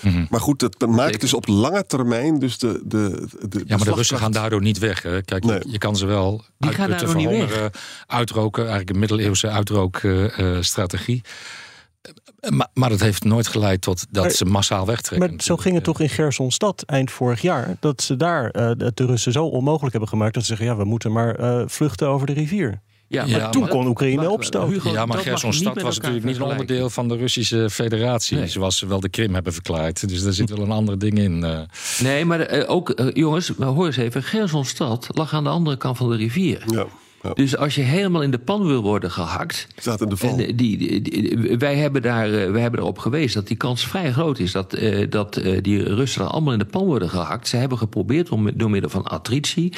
[0.00, 0.26] Mhm.
[0.30, 2.80] Maar goed, dat maakt dus op lange termijn dus de...
[2.84, 5.02] de, de ja, maar de Russen gaan daardoor niet weg.
[5.02, 5.22] Hè?
[5.22, 7.70] Kijk, je, kan ze wel Die uitputten, verhongeren,
[8.06, 8.60] uitroken.
[8.62, 11.22] Eigenlijk een middeleeuwse uitrookstrategie.
[11.24, 15.30] Uh, Maar, maar het heeft nooit geleid tot dat Maar- ze massaal wegtrekken.
[15.30, 17.76] Maar zo ging het toch in Gersonstad eind vorig jaar.
[17.80, 20.34] Dat ze daar eh, de Russen zo onmogelijk hebben gemaakt.
[20.34, 22.80] Dat ze zeggen, ja, we moeten maar eh, vluchten over de rivier.
[23.12, 24.72] Ja, Ja, maar Toen maar- kon Oekraïne Wacht, opstoten.
[24.72, 28.36] Hugo, Ja, maar Gersonstad was natuurlijk niet een onderdeel van de Russische federatie.
[28.36, 28.46] Nee.
[28.46, 30.08] Zoals ze wel de Krim hebben verklaard.
[30.08, 31.44] Dus daar zit wel een ander ding in.
[31.44, 31.60] eh.
[32.00, 34.22] Nee, maar eh, ook, eh, jongens, maar hoor eens even.
[34.22, 36.62] Gersonstad lag aan de andere kant van de rivier.
[36.66, 36.86] Ja,
[37.22, 37.32] ja.
[37.34, 39.66] Dus als je helemaal in de pan wil worden gehakt.
[39.76, 40.30] staat in de val.
[40.30, 43.56] En eh, die, die- die- wij, hebben daar, eh, wij hebben erop geweest dat die
[43.56, 47.08] kans vrij groot is dat, eh, dat die Russen er allemaal in de pan worden
[47.10, 47.48] gehakt.
[47.48, 49.72] Ze hebben geprobeerd om door middel van attritie,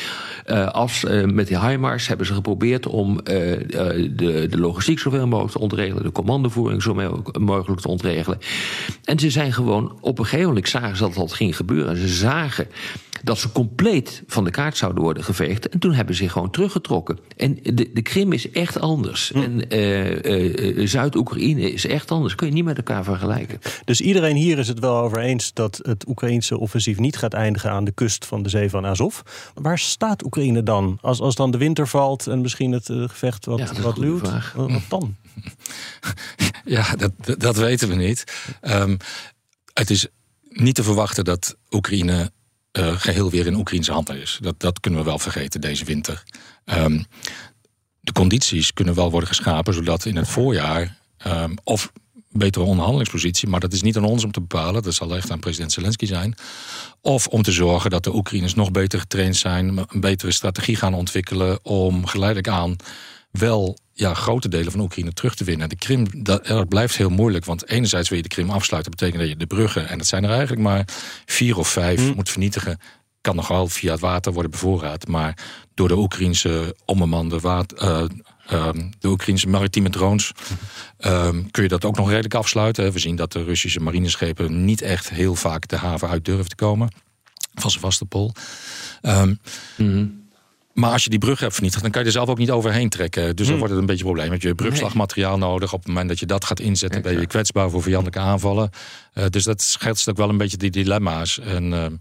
[0.72, 6.02] als, met die HIMARS, hebben ze geprobeerd om de, de logistiek zoveel mogelijk te ontregelen,
[6.02, 8.38] de commandovoering zo mo- mogelijk te ontregelen.
[9.05, 11.96] En ze zijn gewoon, op een gegeven moment zagen ze dat dat ging gebeuren.
[11.96, 12.66] Ze zagen
[13.23, 15.69] dat ze compleet van de kaart zouden worden geveegd.
[15.69, 17.19] En toen hebben ze zich gewoon teruggetrokken.
[17.37, 19.33] En de, de Krim is echt anders.
[19.33, 22.35] En eh, eh, eh, Zuid-Oekraïne is echt anders.
[22.35, 23.59] Kun je niet met elkaar vergelijken.
[23.85, 27.71] Dus iedereen hier is het wel over eens dat het Oekraïnse offensief niet gaat eindigen
[27.71, 29.21] aan de kust van de zee van Azov.
[29.55, 30.99] Waar staat Oekraïne dan?
[31.01, 34.53] Als, als dan de winter valt en misschien het gevecht wat, Ja, wat luwt, wat
[34.55, 35.17] wat dan?
[36.65, 38.25] Ja, dat, dat, dat weten we niet.
[38.61, 38.97] Ehm,
[39.73, 40.07] het is
[40.49, 42.33] niet te verwachten dat Oekraïne
[42.73, 44.39] eh, geheel weer in Oekraïnse handen is.
[44.41, 46.23] Dat, dat kunnen we wel vergeten deze winter.
[46.65, 47.03] Ehm,
[48.01, 51.93] de condities kunnen wel worden geschapen zodat in het voorjaar ehm, of
[52.29, 54.83] betere onderhandelingspositie, maar dat is niet aan ons om te bepalen.
[54.83, 56.35] Dat zal echt aan president Zelensky zijn.
[57.01, 60.95] Of om te zorgen dat de Oekraïners nog beter getraind zijn, een betere strategie gaan
[60.95, 62.77] ontwikkelen om geleidelijk aan
[63.33, 65.68] wel ja, grote delen van Oekraïne terug te winnen.
[65.68, 69.01] De Krim, dat, dat blijft heel moeilijk, want enerzijds wil je de Krim afsluiten, dat
[69.01, 70.88] betekent dat je de bruggen, en dat zijn er eigenlijk maar
[71.27, 72.79] vier of vijf, moet vernietigen.
[73.21, 75.38] Kan nog wel via het water worden bevoorraad, maar
[75.75, 78.05] door de Oekraïnse onbemande water, eh,
[78.47, 80.33] ehm, de Oekraïnse maritieme drones
[80.99, 82.92] ehm, kun je dat ook nog redelijk afsluiten.
[82.92, 86.55] We zien dat de Russische marineschepen niet echt heel vaak de haven uit durven te
[86.55, 86.88] komen
[87.55, 88.33] van Sevastopol.
[89.01, 89.35] Ehm,
[90.75, 92.89] maar als je die brug hebt vernietigd, dan kan je er zelf ook niet overheen
[92.89, 93.37] trekken.
[93.37, 94.29] Dus dan wordt het een beetje een probleem.
[94.31, 95.73] Want je brugslagmateriaal nodig.
[95.73, 98.71] Op het moment dat je dat gaat inzetten, ben je kwetsbaar voor vijandelijke aanvallen.
[99.13, 101.39] Eh, dus dat schetst ook wel een beetje die dilemma's.
[101.39, 101.95] En ehm,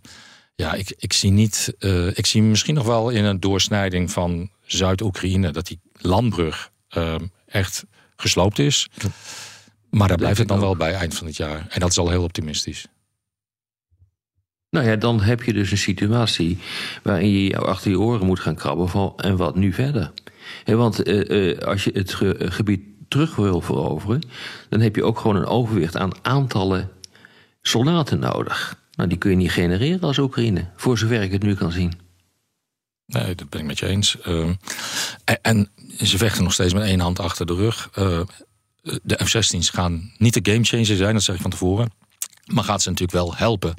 [0.56, 1.74] ja, ik, ik zie niet.
[1.80, 6.70] eh, ik zie misschien nog wel in een doorsnijding van Zuid-Oekraïne dat die landbrug
[7.48, 7.84] echt
[8.16, 8.88] gesloopt is.
[9.90, 11.66] Maar daar blijft het dan wel bij eind van het jaar.
[11.70, 12.86] En dat is al heel optimistisch.
[14.72, 16.58] Nou ja, dan heb je dus een situatie
[17.04, 20.12] waarin je achter je oren moet gaan krabben van en wat nu verder.
[20.66, 24.22] Want eh, eh, als je het ge- gebied terug wil veroveren,
[24.70, 26.90] dan heb je ook gewoon een overwicht aan aantallen
[27.62, 28.76] soldaten nodig.
[28.96, 31.94] Nou, die kun je niet genereren als Oekraïne, voor zover ik het nu kan zien.
[33.06, 34.20] Nee, dat ben ik met je eens.
[34.22, 34.54] Ehm,
[35.24, 35.70] en, en
[36.08, 37.90] ze vechten nog steeds met één hand achter de rug.
[37.94, 38.22] Eh,
[39.04, 41.92] de F-16's gaan niet de gamechanger zijn, dat zeg ik van tevoren.
[42.46, 43.74] Maar gaat ze natuurlijk wel helpen.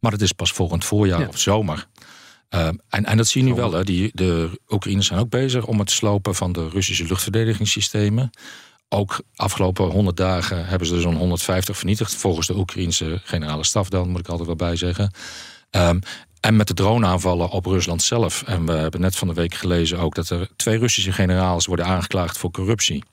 [0.00, 1.26] Maar het is pas volgend voorjaar Ja.
[1.26, 1.86] of zomer.
[2.48, 3.72] Ehm, en, en dat zie je nu wel.
[3.72, 3.84] Hè.
[3.84, 8.30] Die, de Oekraïners zijn ook bezig om het slopen van de Russische luchtverdedigingssystemen.
[8.88, 12.14] Ook afgelopen 100 dagen hebben ze er zo'n 150 vernietigd.
[12.14, 15.12] Volgens de Oekraïnse generale staf dan, moet ik altijd wel bij zeggen.
[15.70, 15.98] Ehm,
[16.40, 18.42] en met de droneaanvallen op Rusland zelf.
[18.42, 21.86] En we hebben net van de week gelezen ook dat er twee Russische generaals worden
[21.86, 23.04] aangeklaagd voor corruptie.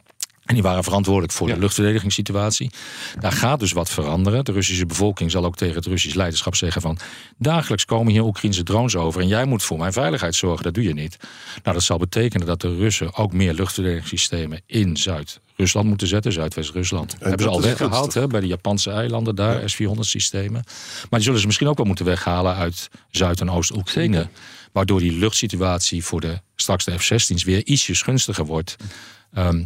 [0.47, 2.71] En die waren verantwoordelijk voor de luchtverdedigingssituatie.
[3.19, 4.45] Daar gaat dus wat veranderen.
[4.45, 6.97] De Russische bevolking zal ook tegen het Russisch leiderschap zeggen van...
[7.37, 9.21] dagelijks komen hier Oekraïnse drones over...
[9.21, 11.17] en jij moet voor mijn veiligheid zorgen, dat doe je niet.
[11.63, 14.61] Nou, dat zal betekenen dat de Russen ook meer luchtverdedigingssystemen...
[14.65, 17.15] in Zuid-Rusland moeten zetten, Zuidwest-Rusland.
[17.19, 20.63] Hebben ze al weggehaald hè, bij de Japanse eilanden daar, S-400-systemen.
[21.01, 24.29] Maar die zullen ze misschien ook wel moeten weghalen uit Zuid- en Oost-Oekraïne.
[24.71, 28.75] Waardoor die luchtsituatie voor de, straks de F-16's weer ietsjes gunstiger wordt...
[29.33, 29.63] Ehm,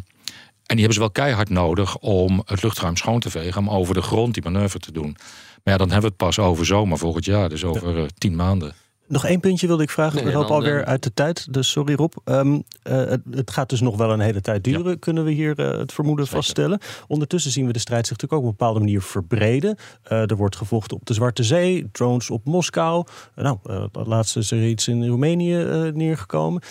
[0.71, 3.93] en die hebben ze wel keihard nodig om het luchtruim schoon te vegen, om over
[3.93, 5.17] de grond die manoeuvre te doen.
[5.63, 8.36] Maar ja, dan hebben we het pas over zomer volgend jaar, dus over eh, tien
[8.36, 8.73] maanden.
[9.07, 10.15] Nog één puntje wilde ik vragen.
[10.15, 12.13] Nee, we lopen alweer eh, uit de tijd, dus sorry Rob.
[12.23, 15.60] Ehm, eh, het, het gaat dus nog wel een hele tijd duren, kunnen we hier
[15.60, 16.79] eh, het vermoeden vaststellen.
[17.07, 19.77] Ondertussen zien we de strijd zich natuurlijk ook op een bepaalde manier verbreden.
[20.03, 23.05] Eh, er wordt gevochten op de Zwarte Zee, drones op Moskou.
[23.36, 26.62] Nou, eh, laatst is er iets in Roemenië eh, neergekomen.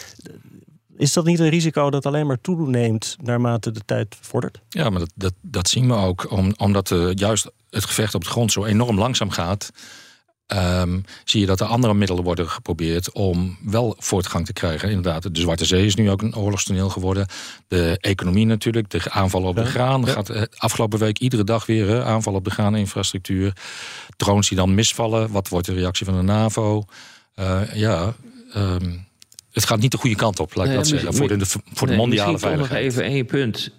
[1.01, 4.61] Is dat niet een risico dat alleen maar toeneemt naarmate de tijd vordert?
[4.69, 8.31] Ja, maar dat, dat, dat zien we ook, om, omdat juist het gevecht op de
[8.31, 9.71] grond zo enorm langzaam gaat.
[10.47, 14.89] ehm, zie je dat er andere middelen worden geprobeerd om wel voortgang te krijgen.
[14.89, 17.27] Inderdaad, de Zwarte Zee is nu ook een oorlogstoneel geworden.
[17.69, 20.09] De economie natuurlijk, de aanvallen op de graan.
[20.09, 23.53] Gaat eh, afgelopen week iedere dag weer hè, aanvallen op de graaninfrastructuur.
[24.17, 25.31] Drones die dan misvallen.
[25.31, 26.85] Wat wordt de reactie van de NAVO?
[27.35, 28.15] Eh, ja,
[28.53, 28.93] ehm,
[29.53, 31.15] het gaat niet de goede kant op, laat ik Nee, dat zeggen.
[31.15, 32.85] Voor de, voor de Nee, mondiale misschien toch veiligheid.
[32.85, 33.71] nog even één punt.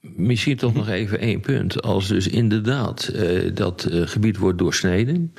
[0.00, 1.82] misschien toch nog even één punt.
[1.82, 5.34] Als dus inderdaad uh, dat uh, gebied wordt doorsneden.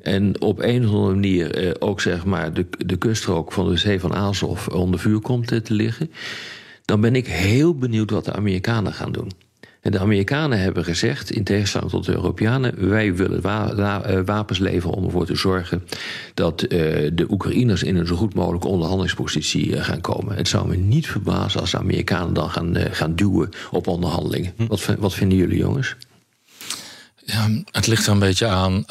[0.00, 3.76] En op een of andere manier uh, ook zeg maar de, de kuststrook van de
[3.76, 6.10] zee van Azov onder vuur komt te liggen.
[6.84, 9.30] Dan ben ik heel benieuwd wat de Amerikanen gaan doen.
[9.82, 14.58] En de Amerikanen hebben gezegd, in tegenstelling tot de Europeanen, wij willen wa wa wapens
[14.58, 15.82] leveren om ervoor te zorgen
[16.34, 16.68] dat uh,
[17.12, 20.36] de Oekraïners in een zo goed mogelijke onderhandelingspositie uh, gaan komen.
[20.36, 24.52] Het zou me niet verbazen als de Amerikanen dan gaan, uh, gaan duwen op onderhandelingen.
[24.56, 24.66] Hm.
[24.66, 25.96] Wat, wat vinden jullie, jongens?
[27.24, 28.84] Ja, het ligt er een beetje aan,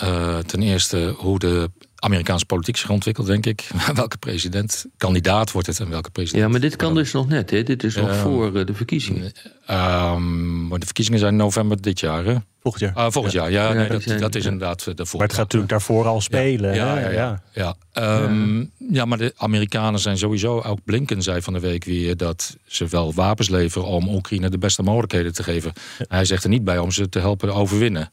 [0.45, 1.69] ten eerste, hoe de
[2.03, 3.67] Amerikaanse politiek zich ontwikkelt, denk ik.
[3.93, 6.43] welke president, kandidaat wordt het en welke president.
[6.43, 7.63] Ja, maar dit kan dus nog net, hè?
[7.63, 9.31] Dit is nog uh, voor de verkiezingen.
[9.69, 12.35] Um, de verkiezingen zijn november dit jaar, hè?
[12.61, 13.05] Volgend jaar.
[13.05, 13.49] Uh, volgend ja.
[13.49, 13.67] jaar, ja.
[13.67, 16.73] ja nee, dat, zijn, dat, is inderdaad de Maar het gaat natuurlijk daarvoor al spelen.
[16.73, 17.41] Ja, ja, ja.
[17.53, 18.23] ja, ja.
[18.23, 19.05] Um, ja.
[19.05, 20.61] maar de Amerikanen zijn sowieso...
[20.61, 23.87] Ook Blinken zei van de week weer dat ze wel wapens leveren...
[23.87, 25.73] om Oekraïne de beste mogelijkheden te geven.
[26.07, 28.11] Hij zegt er niet bij om ze te helpen overwinnen.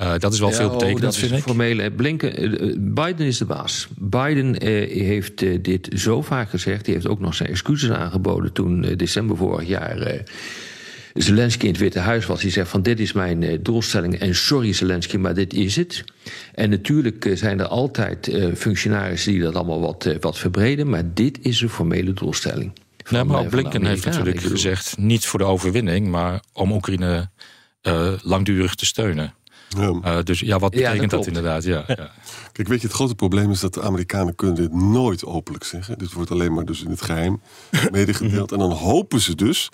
[0.00, 1.42] Uh, dat is wel ja, veel betekenend, oh, vind ik.
[1.42, 3.88] Formele, Blinken, uh, Biden is de baas.
[3.98, 6.84] Biden uh, heeft dit zo vaak gezegd.
[6.84, 10.22] Die heeft ook nog zijn excuses aangeboden toen december vorig jaar...
[11.14, 12.40] Zelensky in het Witte Huis was.
[12.40, 16.04] Die zegt van dit is mijn doelstelling en sorry Zelensky, maar dit is het.
[16.54, 20.88] En natuurlijk zijn er altijd functionarissen die dat allemaal wat, wat verbreden.
[20.90, 22.72] Maar dit is een formele doelstelling.
[23.04, 26.08] Van, nee, maar Blinken heeft natuurlijk gezegd niet voor de overwinning...
[26.08, 27.30] maar om Oekraïne
[28.22, 29.34] langdurig te steunen.
[29.78, 30.16] Ja.
[30.16, 31.64] Uh, dus ja, wat betekent ja, dat, dat, inderdaad?
[31.64, 32.10] Ja, ja,
[32.52, 35.98] Kijk, weet je, het grote probleem is dat de Amerikanen kunnen dit nooit openlijk zeggen.
[35.98, 37.40] Dit wordt alleen maar dus in het geheim
[37.90, 38.52] medegedeeld.
[38.52, 39.68] en dan hopen ze dus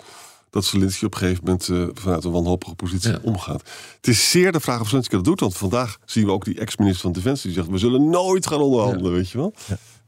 [0.49, 3.19] dat Zelensky op een gegeven moment uh, vanuit een wanhopige positie ja.
[3.21, 3.63] omgaat.
[3.95, 5.39] Het is zeer de vraag of Zelensky dat doet.
[5.39, 7.71] Want vandaag zien we ook die ex-minister van Defensie die zegt...
[7.71, 9.53] we zullen nooit gaan onderhandelen, weet je wel.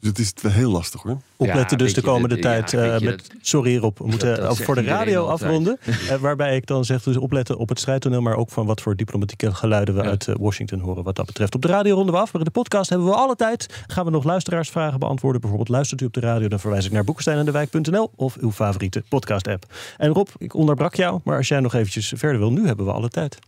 [0.02, 1.18] Dus het is wel heel lastig hoor.
[1.36, 2.72] Opletten ja, dus de komende de, tijd.
[2.72, 5.80] Ja, uh, met, sorry Rob, we moeten dat, dat voor de radio afronden.
[5.86, 8.22] uh, waarbij ik dan zeg, dus opletten op het strijdtoneel...
[8.22, 10.10] maar ook van wat voor diplomatieke geluiden we ja.
[10.10, 11.56] uit uh, Washington horen wat dat betreft.
[11.56, 13.84] Op de radio ronden we af, maar in de podcast hebben we alle tijd.
[13.88, 15.42] Gaan we nog luisteraarsvragen beantwoorden.
[15.42, 18.12] Bijvoorbeeld luistert u op de radio, dan verwijs ik naar boekensteinendewijk.nl...
[18.16, 19.66] of uw favoriete podcast-app.
[19.98, 22.52] En Rob, ik onderbrak jou, maar als jij nog eventjes verder wil...
[22.52, 23.40] nu hebben we alle tijd.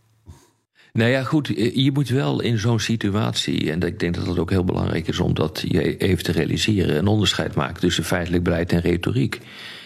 [0.98, 4.50] Nou ja, goed, je moet wel in zo'n situatie, en ik denk dat dat ook
[4.50, 8.72] heel belangrijk is om dat je even te realiseren, een onderscheid maken tussen feitelijk beleid
[8.72, 9.40] en retoriek.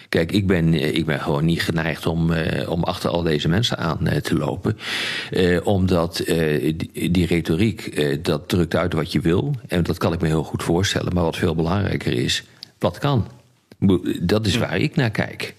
[0.08, 3.78] Kijk, ik ben, ik ben gewoon niet geneigd om, uh, om achter al deze mensen
[3.78, 4.78] aan uh, te lopen.
[5.30, 9.54] Uh, omdat die, die, retoriek, dat drukt uit wat je wil.
[9.68, 11.14] En dat kan ik me heel goed voorstellen.
[11.14, 12.44] Maar wat veel belangrijker is,
[12.78, 13.26] wat kan.
[14.20, 15.54] Dat is waar ik naar kijk.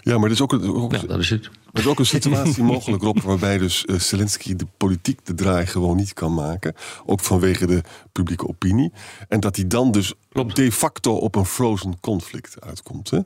[0.00, 1.50] Ja, maar er is ook, een, ook, ja, dat is het.
[1.74, 5.66] Er is ook een situatie mogelijk, Rob, waarbij dus uh, Zelensky de politiek de draai
[5.66, 6.74] gewoon niet kan maken.
[7.06, 7.80] Ook vanwege de
[8.12, 8.92] publieke opinie.
[9.28, 10.56] En dat hij dan dus Klopt.
[10.56, 13.10] de facto op een frozen conflict uitkomt.
[13.10, 13.18] Hè?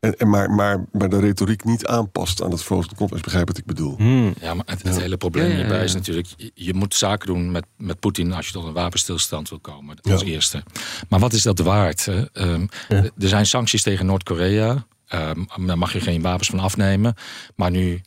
[0.00, 3.24] En, en maar, maar, maar de retoriek niet aanpast aan het frozen conflict.
[3.24, 3.96] Begrijp wat ik bedoel?
[3.96, 4.34] Hmm.
[4.40, 5.00] Ja, maar het, het ja.
[5.00, 6.52] hele probleem hierbij ja, ja, is natuurlijk...
[6.54, 10.00] je moet zaken doen met, met Poetin als je tot een wapenstilstand wil komen.
[10.02, 10.62] Als eerste.
[11.08, 12.06] Maar wat is dat waard?
[12.32, 14.86] Um, er zijn sancties tegen Noord-Korea...
[15.14, 17.14] Um, daar mag je geen wapens van afnemen.
[17.54, 18.02] Maar nu,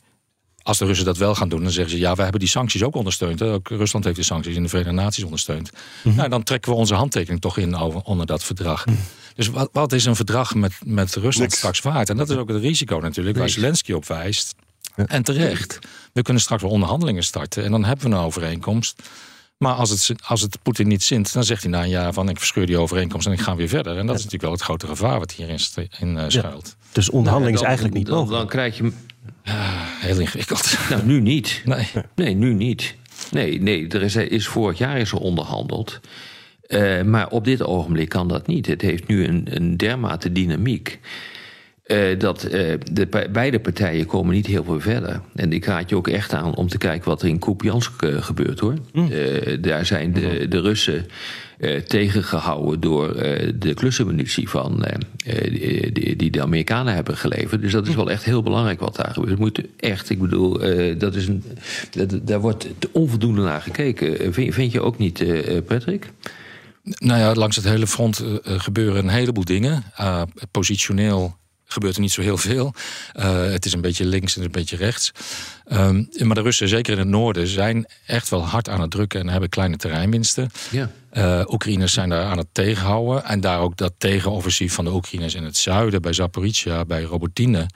[0.64, 2.84] als de Russen dat wel gaan doen, dan zeggen ze: ja, we hebben die sancties
[2.84, 3.42] ook ondersteund.
[3.42, 5.72] Ook Rusland heeft die sancties in de Verenigde Naties ondersteund.
[5.72, 6.16] Mm-hmm.
[6.16, 8.86] Nou, dan trekken we onze handtekening toch in over, onder dat verdrag.
[8.86, 8.98] Mm.
[9.36, 11.58] Dus wat, wat, is een verdrag met, met Rusland Niks.
[11.58, 12.10] straks waard?
[12.10, 14.56] En dat is ook het risico natuurlijk waar Zelensky op wijst.
[14.96, 15.06] Ja.
[15.06, 15.80] En terecht.
[16.14, 19.02] We kunnen straks wel onderhandelingen starten en dan hebben we een overeenkomst.
[19.62, 22.30] Maar als het, als het Poetin niet zint, dan zegt hij na een jaar van
[22.30, 23.98] ik verscheur die overeenkomst en ik ga weer verder.
[23.98, 25.60] En dat is natuurlijk wel het grote gevaar wat hierin
[26.00, 26.76] in, uh, schuilt.
[26.80, 26.88] Ja.
[26.92, 28.40] Dus onderhandeling nou, dan, is eigenlijk niet dan, mogelijk.
[28.40, 28.84] Dan krijg je.
[28.84, 28.92] Uh,
[30.00, 30.78] heel ingewikkeld.
[30.90, 31.62] Nou, nu niet.
[31.66, 32.96] Nee, nee nu niet.
[33.32, 36.00] Nee, nee er is, is vorig jaar is er onderhandeld.
[36.68, 38.66] Uh, maar op dit ogenblik kan dat niet.
[38.66, 41.00] Het heeft nu een, een dermate dynamiek.
[41.92, 42.52] Uh, dat uh,
[42.92, 45.22] de beide partijen komen niet heel veel verder.
[45.36, 48.22] En ik raad je ook echt aan om te kijken wat er in Kupiansk uh,
[48.22, 48.74] gebeurt hoor.
[48.94, 49.10] Mm.
[49.62, 51.06] daar zijn de, de Russen
[51.88, 53.14] tegengehouden door
[53.56, 54.86] de klussenmunitie van,
[55.94, 57.62] die, die, de Amerikanen hebben geleverd.
[57.62, 59.40] Dus dat is wel echt heel belangrijk wat daar gebeurt.
[59.40, 60.60] moet echt, ik bedoel,
[60.98, 61.44] dat is een,
[61.92, 64.34] dat, daar wordt onvoldoende naar gekeken.
[64.34, 65.24] Vind, vind je ook niet,
[65.66, 66.12] Patrick?
[66.84, 69.84] Nou ja, langs het hele front gebeuren een heleboel dingen.
[70.52, 71.40] positioneel
[71.72, 72.74] gebeurt er niet zo heel veel.
[73.16, 75.12] Uh, het is een beetje links en een beetje rechts.
[75.72, 79.20] Um, maar de Russen, zeker in het noorden, zijn echt wel hard aan het drukken
[79.20, 80.50] en hebben kleine terreinwinsten.
[80.72, 80.90] Ja.
[81.14, 83.26] Uh, Oekraïners zijn daar aan het tegenhouden.
[83.26, 87.68] En daar ook dat tegenoffensief van de Oekraïners in het zuiden, bij Zaporizhia, bij Robotine.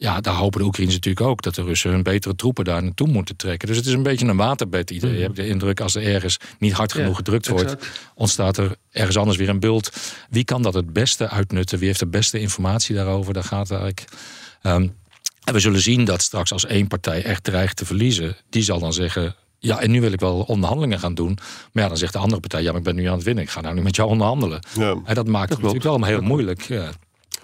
[0.00, 3.08] Ja, daar hopen de Oekraïners natuurlijk ook dat de Russen hun betere troepen daar naartoe
[3.08, 3.68] moeten trekken.
[3.68, 5.10] Dus het is een beetje een waterbed idee.
[5.10, 5.16] Mm.
[5.16, 7.70] Je hebt de indruk als er ergens niet hard genoeg ja, gedrukt exact.
[7.70, 9.90] wordt, ontstaat er ergens anders weer een bult.
[10.30, 11.78] Wie kan dat het beste uitnutten?
[11.78, 13.32] Wie heeft de beste informatie daarover?
[13.32, 14.04] Daar gaat het eigenlijk.
[14.62, 14.94] Um,
[15.44, 18.78] En we zullen zien dat straks als één partij echt dreigt te verliezen, die zal
[18.78, 19.34] dan zeggen.
[19.58, 21.38] Ja, en nu wil ik wel onderhandelingen gaan doen.
[21.72, 23.44] Maar ja, dan zegt de andere partij: Ja, maar ik ben nu aan het winnen.
[23.44, 24.60] Ik ga nou nu met jou onderhandelen.
[24.74, 24.96] Ja.
[25.04, 26.62] En dat maakt het natuurlijk wel heel moeilijk.
[26.62, 26.90] Ja.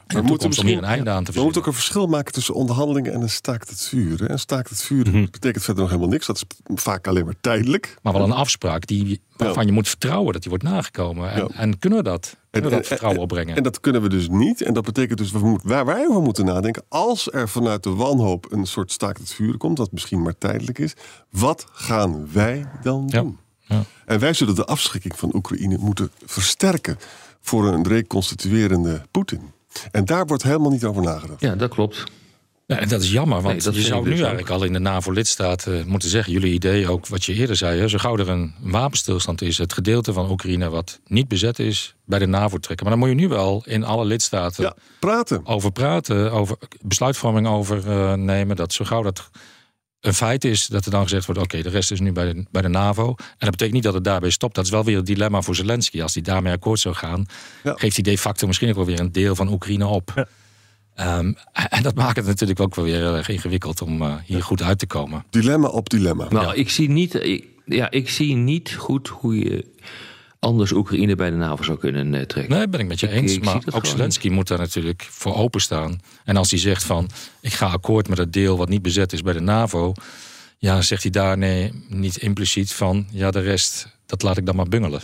[0.07, 3.13] We En moeten, een einde aan te we moeten ook een verschil maken tussen onderhandelingen
[3.13, 4.29] en een staakt het vuren.
[4.29, 5.31] En staakt het vuren Mhm.
[5.31, 6.27] betekent verder nog helemaal niks.
[6.27, 7.97] Dat is vaak alleen maar tijdelijk.
[8.03, 11.31] Maar wel een afspraak die, waarvan je moet vertrouwen dat die wordt nagekomen.
[11.31, 11.49] En, Ja.
[11.49, 12.37] en kunnen we dat?
[12.51, 13.57] Kunnen we dat en- vertrouwen en- opbrengen?
[13.57, 14.63] En dat kunnen we dus niet.
[14.63, 16.83] En dat betekent dus we moeten, waar wij over moeten nadenken.
[16.89, 20.79] Als er vanuit de wanhoop een soort staakt het vuren komt, wat misschien maar tijdelijk
[20.79, 20.95] is.
[21.31, 23.21] Wat gaan wij dan Ja.
[23.21, 23.39] doen?
[23.61, 23.85] Ja.
[24.07, 26.99] En wij zullen de afschrikking van Oekraïne moeten versterken
[27.41, 29.53] voor een reconstituerende Poetin.
[29.91, 31.41] En daar wordt helemaal niet over nagedacht.
[31.41, 32.05] Ja, dat klopt.
[32.67, 34.25] Ja, en dat is jammer, want Nee, dat je zou nu dus ook.
[34.27, 36.33] eigenlijk al in de NAVO-lidstaten moeten zeggen...
[36.33, 39.59] jullie idee, ook wat je eerder zei, hè, zo gauw er een wapenstilstand is...
[39.59, 42.87] het gedeelte van Oekraïne wat niet bezet is, bij de NAVO trekken.
[42.87, 45.47] Maar dan moet je nu wel in alle lidstaten Ja, praten.
[45.47, 46.33] over praten...
[46.33, 49.31] over besluitvorming over eh, nemen, dat zo gauw dat
[50.05, 50.67] een feit is...
[50.67, 53.07] dat er dan gezegd wordt, oké, de rest is nu bij de, bij de NAVO.
[53.09, 54.55] En dat betekent niet dat het daarbij stopt.
[54.55, 56.03] Dat is wel weer het dilemma voor Zelensky.
[56.03, 57.27] Als hij daarmee akkoord zou gaan...
[57.63, 57.75] Ja.
[57.77, 60.27] geeft hij de facto misschien ook wel weer een deel van Oekraïne op...
[60.95, 64.43] Ehm, en dat maakt het natuurlijk ook wel weer heel erg ingewikkeld om eh, hier
[64.43, 65.25] goed uit te komen.
[65.31, 66.27] Dilemma op dilemma.
[66.31, 69.67] Maar ik, zie niet, ik, ja, ik zie niet goed hoe je
[70.45, 72.57] anders Oekraïne bij de NAVO zou kunnen eh, trekken.
[72.57, 73.33] Nee, ben ik met je Ik- eens.
[73.33, 76.01] ik maar ook Zelensky moet daar natuurlijk voor openstaan.
[76.25, 77.09] En als hij zegt van,
[77.41, 79.93] ik ga akkoord met het deel wat niet bezet is bij de NAVO...
[80.59, 83.07] ja, zegt hij daar nee, niet impliciet van...
[83.11, 85.01] ja, de rest, dat laat ik dan maar bungelen.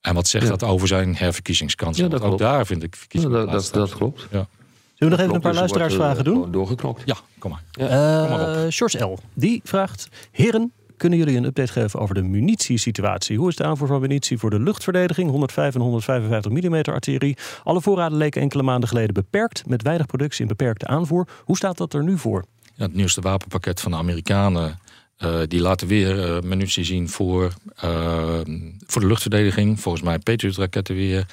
[0.00, 0.50] En wat zegt Ja.
[0.50, 2.04] dat over zijn herverkiezingskansen?
[2.04, 2.42] Ja, dat ook klopt.
[2.42, 4.26] daar vind ik Ja, verkiezingen dat, dat, klopt.
[4.30, 4.46] Ja.
[4.94, 6.34] Zullen we nog even een paar dus er wordt, luisteraarsvragen eh, doen?
[6.34, 7.02] gewoon Doorgeknokt.
[7.04, 7.62] ja, kom maar.
[7.88, 9.18] Eh maar Sjors L.
[9.34, 10.72] Die vraagt: Heren,
[11.04, 13.38] kunnen jullie een update geven over de munitiesituatie?
[13.38, 15.30] Hoe is de aanvoer van munitie voor de luchtverdediging?
[15.30, 17.36] 105 en 155 mm artillerie.
[17.64, 21.28] Alle voorraden leken enkele maanden geleden beperkt, met weinig productie en beperkte aanvoer.
[21.44, 22.44] Hoe staat dat er nu voor?
[22.76, 24.78] Het nieuwste wapenpakket van de Amerikanen.
[25.16, 28.40] eh, die laten weer eh, munitie zien voor, eh,
[28.86, 29.80] voor de luchtverdediging.
[29.80, 31.26] Volgens mij Patriot-raketten weer.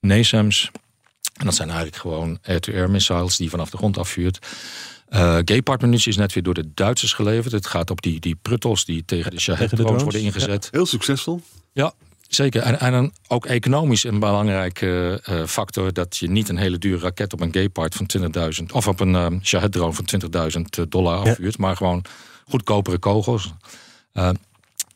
[0.00, 0.70] NASAMS.
[1.36, 4.46] En dat zijn eigenlijk gewoon air-to-air missiles die vanaf de grond afvuurt.
[5.08, 7.52] Eh Gepard munitie is net weer door de Duitsers geleverd.
[7.52, 10.68] Het gaat op die, die pruttels die tegen de Shahed-drones drones, worden ingezet.
[10.70, 11.40] Heel succesvol.
[11.72, 11.92] Ja,
[12.28, 12.62] zeker.
[12.62, 15.92] En, en dan ook economisch een belangrijke eh, factor...
[15.92, 18.10] dat je niet een hele dure raket op een Gepard van
[18.60, 18.66] 20.000...
[18.72, 20.08] of op een um, Shahed-drone van
[20.80, 21.58] 20.000 dollar afvuurt...
[21.58, 22.04] maar gewoon
[22.48, 23.52] goedkopere kogels.
[24.12, 24.30] Eh,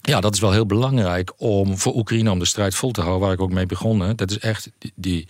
[0.01, 3.22] ja, dat is wel heel belangrijk om voor Oekraïne om de strijd vol te houden...
[3.22, 4.16] waar ik ook mee begonnen.
[4.16, 4.92] Dat is echt die...
[4.94, 5.29] die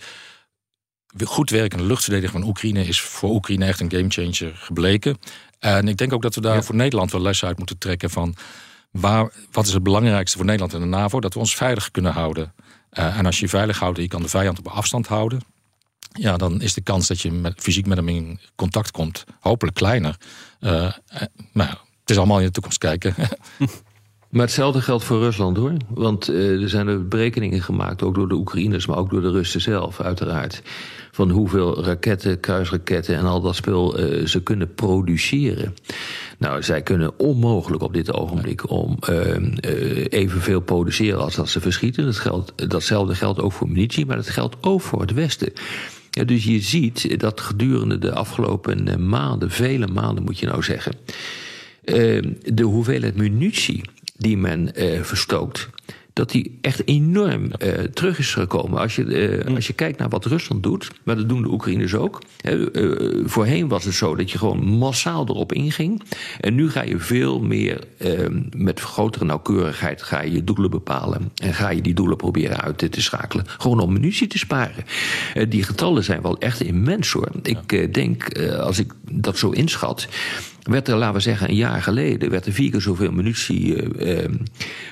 [1.25, 2.85] goed werkende luchtverdediging van Oekraïne...
[2.85, 5.17] is voor Oekraïne echt een gamechanger gebleken.
[5.59, 8.35] En ik denk ook dat we daar voor Nederland wel les uit moeten trekken van...
[8.91, 11.19] Waar, wat is het belangrijkste voor Nederland en de NAVO?
[11.19, 12.53] Dat we ons veilig kunnen houden.
[12.93, 15.41] Uh, en als je je veilig houdt en je kan de vijand op afstand houden...
[16.13, 19.75] ja, dan is de kans dat je met, fysiek met hem in contact komt hopelijk
[19.75, 20.17] kleiner.
[20.59, 20.93] Uh,
[21.51, 23.15] maar het is allemaal in de toekomst kijken.
[24.29, 25.73] Maar hetzelfde geldt voor Rusland hoor.
[25.87, 29.31] Want uh, er zijn er berekeningen gemaakt, ook door de Oekraïners, maar ook door de
[29.31, 30.61] Russen zelf, uiteraard.
[31.17, 35.73] Van hoeveel raketten, kruisraketten en al dat spul uh, ze kunnen produceren.
[36.37, 42.05] Nou, zij kunnen onmogelijk op dit ogenblik om uh, evenveel produceren als dat ze verschieten.
[42.05, 45.53] Dat geldt, datzelfde geldt ook voor munitie, maar dat geldt ook voor het Westen.
[46.11, 50.93] Ja, dus je ziet dat gedurende de afgelopen maanden, vele maanden moet je nou zeggen,
[52.53, 53.81] de hoeveelheid munitie
[54.17, 55.69] die men verstookt,
[56.17, 58.79] dat die echt enorm uh, terug is gekomen.
[58.79, 59.03] Als je,
[59.45, 62.21] uh, als je kijkt naar wat Rusland doet, maar dat doen de Oekraïners ook.
[63.25, 66.03] voorheen was het zo dat je gewoon massaal erop inging.
[66.39, 67.83] En nu ga je veel meer
[68.55, 71.31] met grotere nauwkeurigheid ga je, je doelen bepalen.
[71.35, 73.45] En ga je die doelen proberen uit te schakelen.
[73.47, 74.83] Gewoon om munitie te sparen.
[75.49, 77.29] die getallen zijn wel echt immens hoor.
[77.41, 80.07] Ik denk, als ik dat zo inschat
[80.67, 82.29] werd er, laten we zeggen, een jaar geleden...
[82.29, 84.23] werd er vier keer zoveel munitie uh,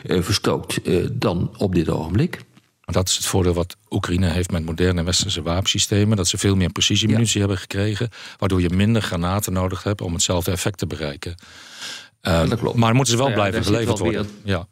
[0.06, 2.40] uh, verstookt uh, dan op dit ogenblik.
[2.86, 6.18] Dat is het voordeel wat Oekraïne heeft met moderne westerse wapensystemen.
[6.18, 7.40] Dat ze veel meer precisiemunitie ja.
[7.40, 8.10] hebben gekregen.
[8.38, 11.36] Waardoor je minder granaten nodig hebt om hetzelfde effect te bereiken.
[12.22, 12.78] Ja, dat klopt.
[12.78, 14.22] Maar moeten ze wel nou ja, blijven geleverd worden.
[14.22, 14.30] Het...
[14.44, 14.68] Ja.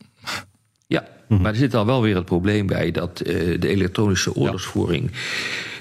[0.88, 5.12] Ja, maar er zit dan wel weer het probleem bij dat uh, de elektronische oorlogsvoering
[5.12, 5.18] ja.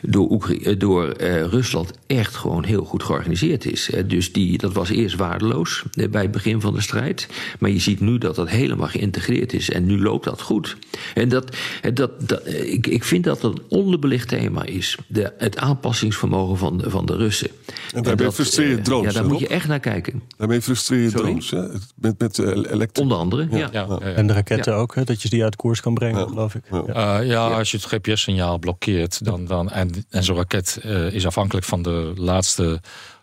[0.02, 3.90] Door, Oekra door uh, Rusland echt gewoon heel goed georganiseerd is.
[3.90, 7.28] Uh, dus die, dat was eerst waardeloos bij het begin van de strijd.
[7.58, 10.76] Maar je ziet nu dat dat helemaal geïntegreerd is en nu loopt dat goed.
[11.14, 11.56] En dat,
[11.94, 14.96] dat, dat, ik, ik vind dat dat een onderbelicht thema is.
[15.06, 17.50] De, het aanpassingsvermogen van de, van de Russen.
[17.94, 19.14] En daarbij frustreer je drones.
[19.14, 20.22] Ja, daar moet je echt naar kijken.
[20.36, 21.50] Daarmee frustreer je drones.
[21.50, 21.66] Hè?
[21.94, 23.02] Met, met elektrisch.
[23.02, 23.56] Onder andere, ja.
[23.56, 23.68] ja.
[23.72, 25.04] ja, ja en de raketten ook, hè?
[25.04, 26.26] dat je die uit koers kan brengen, ja.
[26.26, 26.62] geloof ik.
[26.70, 27.18] Ja, ja.
[27.18, 31.66] Ja als je het GPS-signaal blokkeert, dan, dan, en, en zo'n raket uh, is afhankelijk
[31.66, 32.80] van de laatste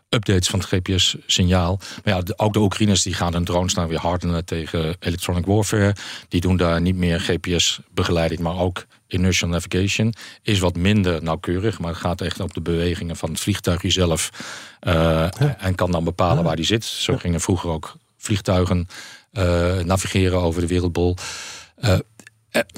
[0.10, 1.80] updates van het GPS-signaal.
[2.04, 5.96] Maar ja, ook de Oekraïners die gaan hun drones nou weer harden tegen electronic warfare.
[6.28, 10.14] Die doen daar niet meer GPS-begeleiding, maar ook inertial navigation.
[10.42, 14.30] Is wat minder nauwkeurig, maar het gaat echt op de bewegingen van het vliegtuig zelf.
[14.82, 16.86] Uh, En kan dan bepalen waar die zit.
[16.86, 18.88] Zo gingen vroeger ook vliegtuigen
[19.34, 21.16] uh, navigeren over de wereldbol.
[21.80, 22.00] Uh, eh,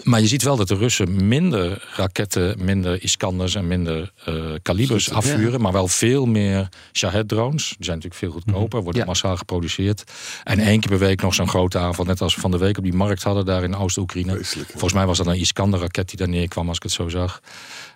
[0.04, 5.12] maar je ziet wel dat de Russen minder raketten, minder Iskanders en minder uh, kalibers
[5.12, 5.62] afvuren.
[5.62, 7.68] Maar wel veel meer Shahed-drones.
[7.68, 8.84] Die zijn natuurlijk veel goedkoper, mhm.
[8.84, 10.04] worden massaal geproduceerd.
[10.44, 12.06] En één keer per week nog zo'n grote aanval.
[12.06, 14.40] Net als we van de week op die markt hadden daar in Oost-Oekraïne.
[14.44, 17.42] Volgens mij was dat een Iskander-raket die daar neerkwam, als ik het zo zag.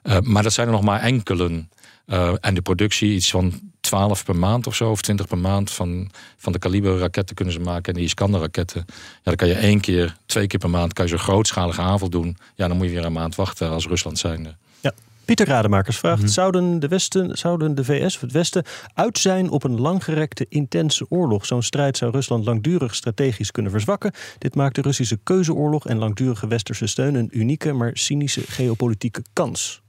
[0.04, 1.70] Uh, maar dat zijn er nog maar enkelen.
[2.08, 5.72] Uh, en de productie, iets van 12 per maand of zo, of 20 per maand
[5.72, 7.94] van, van de kaliber raketten kunnen ze maken.
[7.94, 11.06] En die Iskander raketten, ja, dan kan je één keer, twee keer per maand, kan
[11.06, 12.38] je zo'n grootschalige aanval doen.
[12.56, 14.56] Ja, dan moet je weer een maand wachten als Rusland zijnde.
[14.80, 14.94] Ja.
[15.26, 16.30] Pieter Rademakers vraagt: mhm.
[16.30, 18.64] zouden, de Westen, zouden de VS of het Westen
[18.94, 21.46] uit zijn op een langgerekte, intense oorlog?
[21.46, 24.12] Zo'n strijd zou Rusland langdurig strategisch kunnen verzwakken.
[24.38, 29.84] Dit maakt de Russische keuzeoorlog en langdurige westerse steun een unieke, maar cynische geopolitieke kans.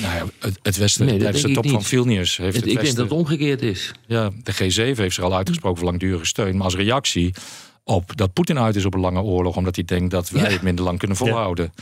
[0.00, 2.86] Nou ja, het, het Westen nee, tijdens de top van Vilnius heeft het, Ik denk
[2.86, 3.92] dat het omgekeerd is.
[4.06, 6.56] Ja, de G7 heeft zich al uitgesproken voor langdurige steun.
[6.56, 7.34] Maar als reactie
[7.84, 9.56] op dat Poetin uit is op een lange oorlog...
[9.56, 11.72] omdat hij denkt dat wij het minder lang kunnen volhouden.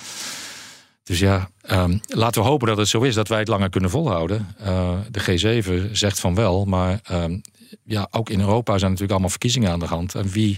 [1.05, 3.91] Dus ja, um, laten we hopen dat het zo is dat wij het langer kunnen
[3.91, 4.55] volhouden.
[4.61, 7.41] Uh, de G7 zegt van wel, maar um,
[7.85, 10.15] ja, ook in Europa zijn natuurlijk allemaal verkiezingen aan de hand.
[10.15, 10.57] En wie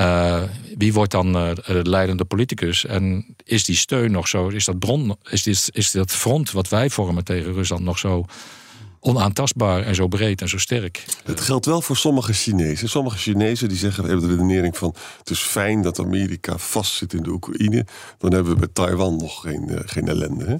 [0.00, 0.42] uh,
[0.78, 2.84] wie wordt dan uh, de leidende politicus?
[2.86, 4.48] En is die steun nog zo?
[4.48, 5.16] Is dat bron?
[5.30, 8.24] Is, dit, is dat front wat wij vormen tegen Rusland nog zo
[9.00, 11.04] onaantastbaar en zo breed en zo sterk?
[11.24, 12.88] Het geldt wel voor sommige Chinezen.
[12.88, 14.94] Sommige Chinezen die zeggen, hebben de redenering van...
[15.18, 17.86] het is fijn dat Amerika vastzit in de Oekraïne.
[18.18, 20.44] Dan hebben we bij Taiwan nog geen, uh, geen ellende.
[20.44, 20.56] Hè?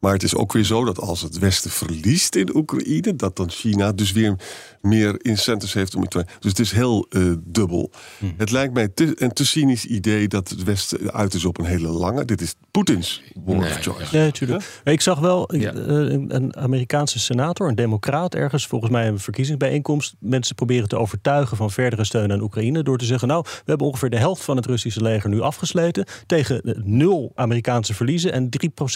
[0.00, 3.50] Maar het is ook weer zo dat als het Westen verliest in Oekraïne, dat dan
[3.50, 4.36] China dus weer
[4.80, 6.24] meer incentives heeft om het te.
[6.38, 7.90] Dus het is heel uh, dubbel.
[8.18, 8.26] Hm.
[8.36, 11.64] Het lijkt mij te, een te cynisch idee dat het Westen uit is op een
[11.64, 12.24] hele lange.
[12.24, 14.16] Dit is Poetins war nee, of choice.
[14.16, 14.80] Nee, natuurlijk.
[14.84, 14.92] Ja?
[14.92, 15.74] Ik zag wel ja.
[15.74, 21.56] uh, een Amerikaanse senator, een democraat, ergens volgens mij een verkiezingsbijeenkomst, mensen proberen te overtuigen
[21.56, 24.56] van verdere steun aan Oekraïne door te zeggen: Nou, we hebben ongeveer de helft van
[24.56, 28.48] het Russische leger nu afgesleten tegen nul Amerikaanse verliezen en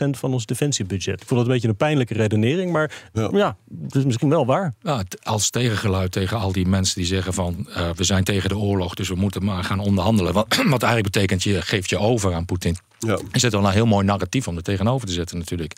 [0.06, 1.20] 3% van ons defensiebudget budget.
[1.20, 4.46] Ik vond het een beetje een pijnlijke redenering, maar ja, ja het is misschien wel
[4.46, 4.74] waar.
[4.82, 8.56] Ja, als tegengeluid tegen al die mensen die zeggen van uh, we zijn tegen de
[8.56, 10.32] oorlog, dus we moeten maar gaan onderhandelen.
[10.32, 12.76] Wat, wat eigenlijk betekent je geeft je over aan Poetin.
[12.98, 13.18] Ja.
[13.32, 15.76] Je zet wel een heel mooi narratief om er tegenover te zetten natuurlijk.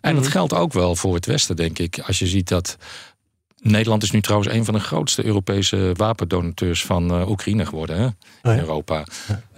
[0.00, 0.32] En dat mhm.
[0.32, 1.98] geldt ook wel voor het Westen, denk ik.
[1.98, 2.76] Als je ziet dat
[3.60, 8.04] Nederland is nu trouwens een van de grootste Europese wapendonateurs van uh, Oekraïne geworden hè,
[8.04, 9.04] in oh Europa.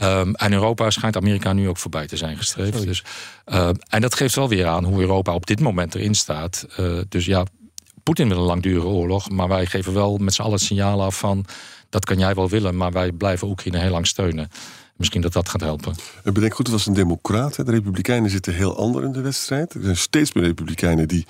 [0.03, 2.83] Um, en Europa schijnt Amerika nu ook voorbij te zijn gestreefd.
[2.83, 3.05] Dus,
[3.47, 6.67] uh, en dat geeft wel weer aan hoe Europa op dit moment erin staat.
[6.81, 7.45] Uh, dus ja,
[8.03, 11.19] Poetin wil een langdurige oorlog, maar wij geven wel met z'n allen het signaal af
[11.19, 11.45] van
[11.89, 14.51] dat kan jij wel willen, maar wij blijven Oekraïne heel lang steunen.
[14.97, 15.95] Misschien dat dat gaat helpen.
[16.25, 17.57] En bedenk goed, het was een democraat.
[17.57, 17.65] Hè.
[17.65, 19.75] De Republikeinen zitten heel anders in de wedstrijd.
[19.75, 21.27] Er zijn steeds meer Republikeinen die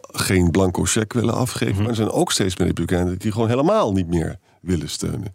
[0.00, 1.72] geen blanco cheque willen afgeven.
[1.72, 1.80] Mhm.
[1.80, 5.34] Maar er zijn ook steeds meer republikeinen die gewoon helemaal niet meer willen steunen.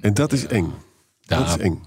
[0.00, 0.72] En dat is eng.
[1.20, 1.82] dat is eng.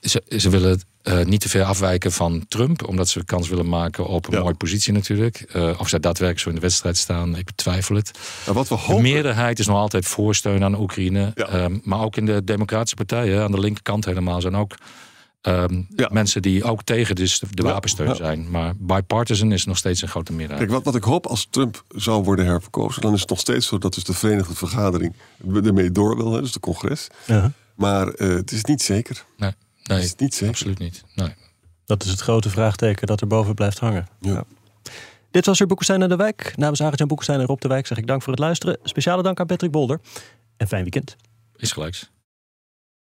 [0.00, 4.06] Ze, ze willen uh, niet te ver afwijken van Trump, omdat ze kans willen maken
[4.06, 5.52] op een mooie positie natuurlijk.
[5.56, 8.18] Uh, of zij daadwerkelijk zo in de wedstrijd staan, ik betwijfel het.
[8.44, 8.96] wat we hopen...
[8.96, 11.32] De meerderheid is nog altijd voor steun aan Oekraïne.
[11.34, 11.68] Ja.
[11.68, 14.74] Uh, maar ook in de democratische partijen, aan de linkerkant helemaal, zijn ook
[15.46, 16.08] Um, ja.
[16.12, 18.50] Mensen die ook tegen dus de wapensteun zijn.
[18.50, 20.68] Maar bipartisan is nog steeds een grote meerderheid.
[20.68, 23.02] Kijk, wat, wat ik hoop als Trump zou worden herverkozen...
[23.02, 25.14] dan is het nog steeds zo dat dus de Verenigde Vergadering
[25.64, 26.30] ermee door wil.
[26.30, 27.08] Dus de congres.
[27.74, 29.24] Maar uh, het is niet zeker.
[29.36, 30.48] Nee, nee het is niet zeker.
[30.48, 31.04] absoluut niet.
[31.14, 31.34] Nee.
[31.84, 34.06] Dat is het grote vraagteken dat er boven blijft hangen.
[34.20, 34.44] Ja.
[35.30, 36.52] Dit was er Boekenstein en de Wijk.
[36.56, 38.78] Namens Arend Boekenstein en Rob de Wijk zeg ik dank voor het luisteren.
[38.82, 40.00] Speciale dank aan Patrick Bolder.
[40.56, 41.16] En fijn weekend.
[41.56, 42.10] Is gelijks.